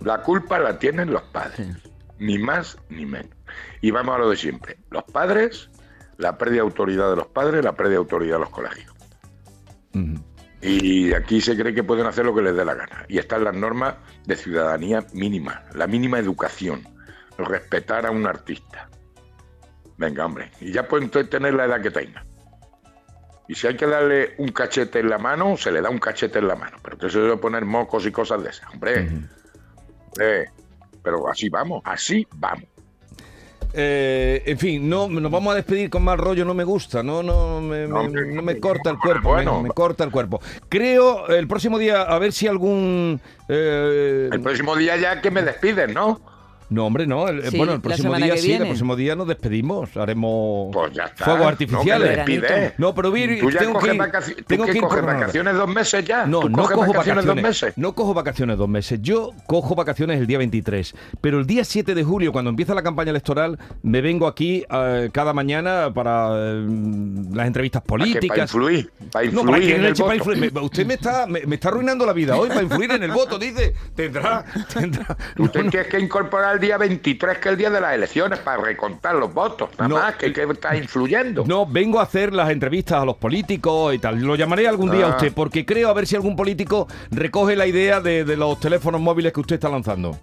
La 0.00 0.22
culpa 0.22 0.58
la 0.58 0.78
tienen 0.78 1.12
los 1.12 1.22
padres. 1.22 1.68
Ni 2.18 2.38
más 2.38 2.76
ni 2.88 3.06
menos. 3.06 3.30
Y 3.80 3.92
vamos 3.92 4.16
a 4.16 4.18
lo 4.18 4.30
de 4.30 4.36
siempre. 4.36 4.76
Los 4.90 5.04
padres, 5.04 5.70
la 6.16 6.36
pérdida 6.36 6.56
de 6.56 6.62
autoridad 6.62 7.10
de 7.10 7.16
los 7.16 7.28
padres, 7.28 7.64
la 7.64 7.74
pérdida 7.74 7.92
de 7.92 7.98
autoridad 7.98 8.34
de 8.34 8.40
los 8.40 8.50
colegios. 8.50 8.92
Y 10.60 11.12
aquí 11.14 11.40
se 11.40 11.56
cree 11.56 11.74
que 11.74 11.84
pueden 11.84 12.06
hacer 12.06 12.26
lo 12.26 12.34
que 12.34 12.42
les 12.42 12.56
dé 12.56 12.64
la 12.64 12.74
gana. 12.74 13.04
Y 13.08 13.18
están 13.18 13.44
las 13.44 13.54
normas 13.54 13.94
de 14.26 14.36
ciudadanía 14.36 15.04
mínima, 15.12 15.62
la 15.74 15.86
mínima 15.86 16.18
educación, 16.18 16.82
respetar 17.38 18.06
a 18.06 18.10
un 18.10 18.26
artista. 18.26 18.88
Venga, 19.96 20.26
hombre, 20.26 20.50
y 20.60 20.72
ya 20.72 20.86
pueden 20.86 21.10
tener 21.10 21.54
la 21.54 21.66
edad 21.66 21.80
que 21.80 21.90
tenga. 21.90 22.24
Y 23.48 23.54
si 23.54 23.66
hay 23.66 23.76
que 23.76 23.86
darle 23.86 24.34
un 24.38 24.48
cachete 24.48 25.00
en 25.00 25.08
la 25.08 25.18
mano, 25.18 25.56
se 25.56 25.72
le 25.72 25.80
da 25.80 25.88
un 25.88 25.98
cachete 25.98 26.38
en 26.38 26.48
la 26.48 26.54
mano. 26.54 26.76
Pero 26.82 26.98
que 26.98 27.08
se 27.08 27.18
debe 27.18 27.36
poner 27.38 27.64
mocos 27.64 28.04
y 28.04 28.12
cosas 28.12 28.42
de 28.42 28.50
esas, 28.50 28.68
hombre. 28.72 29.08
pero 31.02 31.28
así 31.28 31.48
vamos, 31.48 31.82
así 31.84 32.26
vamos. 32.36 32.68
Eh, 33.80 34.42
en 34.44 34.58
fin, 34.58 34.88
no 34.88 35.08
nos 35.08 35.30
vamos 35.30 35.52
a 35.52 35.54
despedir 35.54 35.88
con 35.88 36.02
mal 36.02 36.18
rollo, 36.18 36.44
no 36.44 36.52
me 36.52 36.64
gusta, 36.64 37.00
no, 37.04 37.22
no, 37.22 37.60
me, 37.60 37.86
No, 37.86 38.02
me- 38.08 38.42
no 38.42 38.60
corta 38.60 38.90
el 38.90 38.98
cuerpo, 38.98 39.28
bueno. 39.28 39.58
me, 39.58 39.68
me 39.68 39.70
corta 39.74 40.02
el 40.02 40.10
cuerpo. 40.10 40.40
Creo 40.68 41.28
el 41.28 41.46
próximo 41.46 41.78
día 41.78 42.02
a 42.02 42.18
ver 42.18 42.32
si 42.32 42.48
algún 42.48 43.20
eh, 43.48 44.30
El 44.32 44.40
próximo 44.40 44.74
día 44.74 44.96
ya 44.96 45.20
que 45.20 45.30
me 45.30 45.42
despiden, 45.42 45.94
¿no? 45.94 46.20
No 46.70 46.86
hombre 46.86 47.06
no, 47.06 47.28
el- 47.28 47.42
Sí, 47.50 47.56
bueno 47.56 47.72
el 47.74 47.80
próximo 47.80 48.14
día 48.16 48.36
sí, 48.36 48.52
el 48.52 48.66
próximo 48.66 48.96
día 48.96 49.16
nos 49.16 49.26
despedimos, 49.28 49.96
haremos 49.96 50.70
Pues 50.72 50.92
ya 50.92 51.04
está. 51.04 51.24
fuegos 51.24 51.42
No, 51.42 51.48
artificiales. 51.48 52.74
No, 52.78 52.94
pero 52.94 53.10
Vir, 53.10 53.40
Tú 53.40 53.50
ya 53.50 53.58
tengo 53.60 53.72
que 53.74 53.78
coges 53.80 53.94
ir- 53.94 53.98
vacaciones. 53.98 54.44
tengo 54.46 54.62
¿Tú 54.62 54.66
que 54.66 54.72
qué 54.72 54.78
ir 54.78 54.82
coges 54.84 54.96
por 54.96 55.02
Granada. 55.04 55.20
vacaciones 55.26 55.54
dos 55.54 55.68
meses 55.68 56.04
ya? 56.04 56.26
No, 56.26 56.40
¿Tú 56.40 56.48
no 56.50 56.56
coges 56.58 56.74
cojo 56.76 56.86
vacaciones 56.92 57.24
vacaciones. 57.24 57.42
dos 57.42 57.42
meses? 57.62 57.72
No 57.78 57.94
cojo 57.94 58.14
vacaciones 58.14 58.58
dos 58.58 58.68
meses. 58.68 59.00
Yo 59.02 59.30
cojo 59.46 59.74
vacaciones 59.74 60.20
el 60.20 60.26
día 60.26 60.38
23. 60.38 60.94
Pero 61.20 61.38
el 61.40 61.46
día 61.46 61.64
7 61.64 61.94
de 61.94 62.04
julio, 62.04 62.32
cuando 62.32 62.50
empieza 62.50 62.74
la 62.74 62.82
campaña 62.82 63.10
electoral, 63.10 63.58
me 63.82 64.00
vengo 64.00 64.26
aquí 64.26 64.64
eh, 64.70 65.10
cada 65.12 65.32
mañana 65.32 65.92
para 65.94 66.30
eh, 66.34 66.66
las 67.32 67.46
entrevistas 67.46 67.82
¿Para 67.82 68.04
políticas. 68.04 68.28
Para 68.28 68.42
influir. 68.42 68.90
Para 69.12 69.24
No, 69.26 69.40
influir 69.40 69.50
para 69.50 69.60
que 69.60 69.74
en 69.76 69.84
el 69.84 69.92
para 69.94 70.04
voto. 70.04 70.14
influir. 70.16 70.52
Me- 70.52 70.60
usted 70.60 70.86
me 70.86 70.94
está, 70.94 71.26
me, 71.26 71.40
me 71.46 71.54
está 71.54 71.68
arruinando 71.68 72.04
la 72.06 72.12
vida 72.12 72.36
hoy 72.36 72.48
para 72.48 72.62
influir 72.62 72.90
en 72.92 73.02
el 73.02 73.10
voto, 73.12 73.38
dice. 73.38 73.74
Tendrá, 73.94 74.44
tendrá. 74.72 75.16
Tú 75.36 75.48
te 75.48 75.62
tienes 75.64 75.86
que 75.88 75.98
incorporar 76.00 76.57
el 76.58 76.62
día 76.66 76.76
23, 76.78 77.38
que 77.38 77.48
es 77.48 77.52
el 77.52 77.56
día 77.58 77.70
de 77.70 77.80
las 77.80 77.94
elecciones, 77.94 78.38
para 78.40 78.62
recontar 78.62 79.14
los 79.14 79.32
votos. 79.32 79.70
Nada 79.78 79.88
No. 79.88 79.94
más 79.96 80.16
que, 80.16 80.32
que 80.32 80.42
está 80.42 80.76
influyendo. 80.76 81.44
No, 81.46 81.64
vengo 81.66 82.00
a 82.00 82.02
hacer 82.02 82.32
las 82.34 82.50
entrevistas 82.50 83.00
a 83.00 83.04
los 83.04 83.16
políticos 83.16 83.94
y 83.94 83.98
tal. 83.98 84.20
Lo 84.20 84.34
llamaré 84.36 84.68
algún 84.68 84.90
día 84.90 85.06
a 85.06 85.08
Ah. 85.08 85.16
usted, 85.16 85.32
porque 85.32 85.64
creo 85.64 85.88
a 85.88 85.92
ver 85.94 86.06
si 86.06 86.16
algún 86.16 86.36
político 86.36 86.86
recoge 87.10 87.56
la 87.56 87.66
idea 87.66 88.00
de, 88.00 88.24
de 88.24 88.36
los 88.36 88.58
teléfonos 88.60 89.00
móviles 89.00 89.32
que 89.32 89.40
usted 89.40 89.54
está 89.54 89.68
lanzando. 89.68 90.18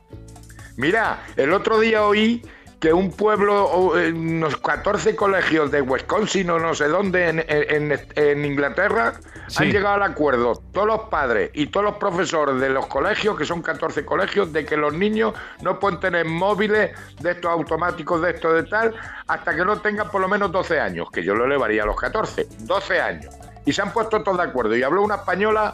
Mira, 0.78 1.24
el 1.38 1.54
otro 1.54 1.80
día 1.80 2.04
oí 2.04 2.42
que 2.86 2.94
un 2.94 3.10
pueblo, 3.10 3.68
unos 4.14 4.58
14 4.58 5.16
colegios 5.16 5.72
de 5.72 5.82
Wisconsin 5.82 6.52
o 6.52 6.60
no 6.60 6.76
sé 6.76 6.88
dónde 6.88 7.30
en, 7.30 7.44
en- 7.48 8.00
en 8.16 8.46
Inglaterra 8.46 9.14
Sí. 9.48 9.64
han 9.64 9.72
llegado 9.72 9.96
al 9.96 10.04
acuerdo, 10.04 10.62
todos 10.72 10.86
los 10.86 11.00
padres 11.10 11.50
y 11.56 11.66
todos 11.68 11.84
los 11.84 11.96
profesores 11.96 12.60
de 12.60 12.70
los 12.70 12.86
colegios, 12.86 13.36
que 13.36 13.44
son 13.44 13.64
14 13.64 14.06
colegios, 14.06 14.54
de 14.54 14.66
que 14.68 14.78
los 14.78 14.94
niños 14.94 15.34
no 15.64 15.80
pueden 15.80 16.00
tener 16.00 16.26
móviles 16.28 16.92
de 17.22 17.32
estos 17.32 17.50
automáticos, 17.52 18.22
de 18.22 18.30
estos 18.32 18.54
de 18.54 18.64
tal, 18.70 18.94
hasta 19.28 19.56
que 19.56 19.66
no 19.66 19.80
tengan 19.82 20.12
por 20.12 20.22
lo 20.22 20.28
menos 20.28 20.52
12 20.52 20.80
años, 20.80 21.10
que 21.12 21.24
yo 21.24 21.34
lo 21.34 21.46
elevaría 21.46 21.82
a 21.82 21.86
los 21.88 21.96
14, 22.00 22.48
12 22.60 23.02
años. 23.02 23.34
Y 23.66 23.74
se 23.74 23.82
han 23.82 23.92
puesto 23.94 24.22
todos 24.22 24.38
de 24.38 24.44
acuerdo. 24.44 24.76
Y 24.76 24.84
habló 24.84 25.02
una 25.02 25.16
española 25.16 25.74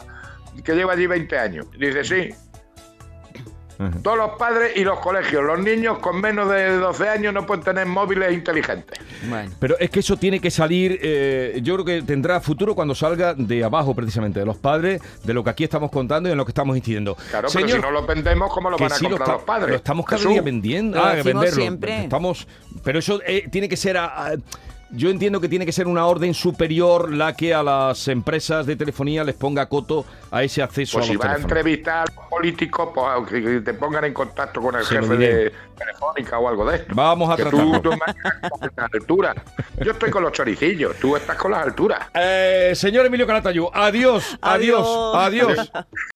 que 0.63 0.73
lleva 0.75 0.93
allí 0.93 1.07
20 1.07 1.37
años. 1.37 1.65
Dice, 1.77 2.05
sí, 2.05 2.29
todos 4.03 4.17
los 4.17 4.31
padres 4.37 4.71
y 4.75 4.83
los 4.83 4.99
colegios. 4.99 5.43
Los 5.43 5.59
niños 5.59 5.99
con 5.99 6.19
menos 6.21 6.49
de 6.49 6.77
12 6.77 7.09
años 7.09 7.33
no 7.33 7.45
pueden 7.45 7.63
tener 7.63 7.85
móviles 7.85 8.33
inteligentes. 8.33 8.99
Bueno. 9.29 9.51
Pero 9.59 9.77
es 9.79 9.89
que 9.89 9.99
eso 10.01 10.17
tiene 10.17 10.39
que 10.39 10.51
salir, 10.51 10.99
eh, 11.01 11.59
yo 11.63 11.75
creo 11.75 11.85
que 11.85 12.01
tendrá 12.01 12.41
futuro 12.41 12.75
cuando 12.75 12.93
salga 12.95 13.33
de 13.33 13.63
abajo, 13.63 13.93
precisamente, 13.95 14.39
de 14.39 14.45
los 14.45 14.57
padres, 14.57 15.01
de 15.23 15.33
lo 15.33 15.43
que 15.43 15.49
aquí 15.49 15.63
estamos 15.63 15.91
contando 15.91 16.29
y 16.29 16.31
en 16.31 16.37
lo 16.37 16.45
que 16.45 16.51
estamos 16.51 16.75
incidiendo. 16.77 17.15
Claro, 17.29 17.49
Señor, 17.49 17.67
pero 17.69 17.81
si 17.81 17.87
no 17.87 17.91
lo 17.91 18.05
vendemos, 18.05 18.53
¿cómo 18.53 18.69
lo 18.69 18.77
van 18.77 18.91
a 18.91 18.95
sí 18.95 19.05
comprar 19.05 19.27
los 19.29 19.43
padres? 19.43 19.69
Lo 19.69 19.75
estamos 19.75 20.05
cada 20.05 20.17
Jesús. 20.17 20.31
día 20.33 20.41
vendiendo. 20.41 20.97
Lo 20.97 21.03
ah, 21.05 21.13
venderlo. 21.15 21.51
siempre. 21.51 22.03
Estamos, 22.03 22.47
pero 22.83 22.99
eso 22.99 23.19
eh, 23.25 23.47
tiene 23.51 23.67
que 23.69 23.77
ser. 23.77 23.97
a- 23.97 24.27
a- 24.27 24.33
yo 24.93 25.09
entiendo 25.09 25.39
que 25.41 25.47
tiene 25.49 25.65
que 25.65 25.71
ser 25.71 25.87
una 25.87 26.05
orden 26.05 26.33
superior 26.33 27.11
la 27.11 27.33
que 27.35 27.53
a 27.53 27.63
las 27.63 28.07
empresas 28.07 28.65
de 28.65 28.75
telefonía 28.75 29.23
les 29.23 29.35
ponga 29.35 29.67
coto 29.67 30.05
a 30.31 30.43
ese 30.43 30.61
acceso 30.61 30.97
Pues 30.97 31.05
a 31.05 31.07
si 31.07 31.13
los 31.13 31.19
vas 31.23 31.29
a 31.31 31.33
teléfonos. 31.35 31.57
entrevistar 31.57 32.07
a 32.09 32.13
los 32.15 32.25
políticos, 32.29 32.89
pues 32.93 33.29
que 33.29 33.61
te 33.61 33.73
pongan 33.73 34.05
en 34.05 34.13
contacto 34.13 34.61
con 34.61 34.75
el 34.75 34.83
Se 34.85 34.95
jefe 34.95 35.17
de 35.17 35.51
Telefónica 35.77 36.37
o 36.37 36.47
algo 36.47 36.69
de 36.69 36.77
esto. 36.77 36.93
Vamos 36.95 37.29
a 37.29 37.35
que 37.35 37.43
tratarlo. 37.43 37.81
tú. 37.81 37.89
Yo 39.83 39.91
estoy 39.91 40.11
con 40.11 40.23
los 40.23 40.31
choricillos, 40.31 40.95
tú 40.97 41.15
estás 41.15 41.35
con 41.37 41.51
las 41.51 41.63
alturas. 41.65 42.07
Eh, 42.13 42.71
señor 42.75 43.05
Emilio 43.05 43.25
Calatayud, 43.25 43.67
adiós, 43.73 44.37
adiós, 44.41 44.87
Adiós. 45.15 45.49
adiós. 45.49 45.71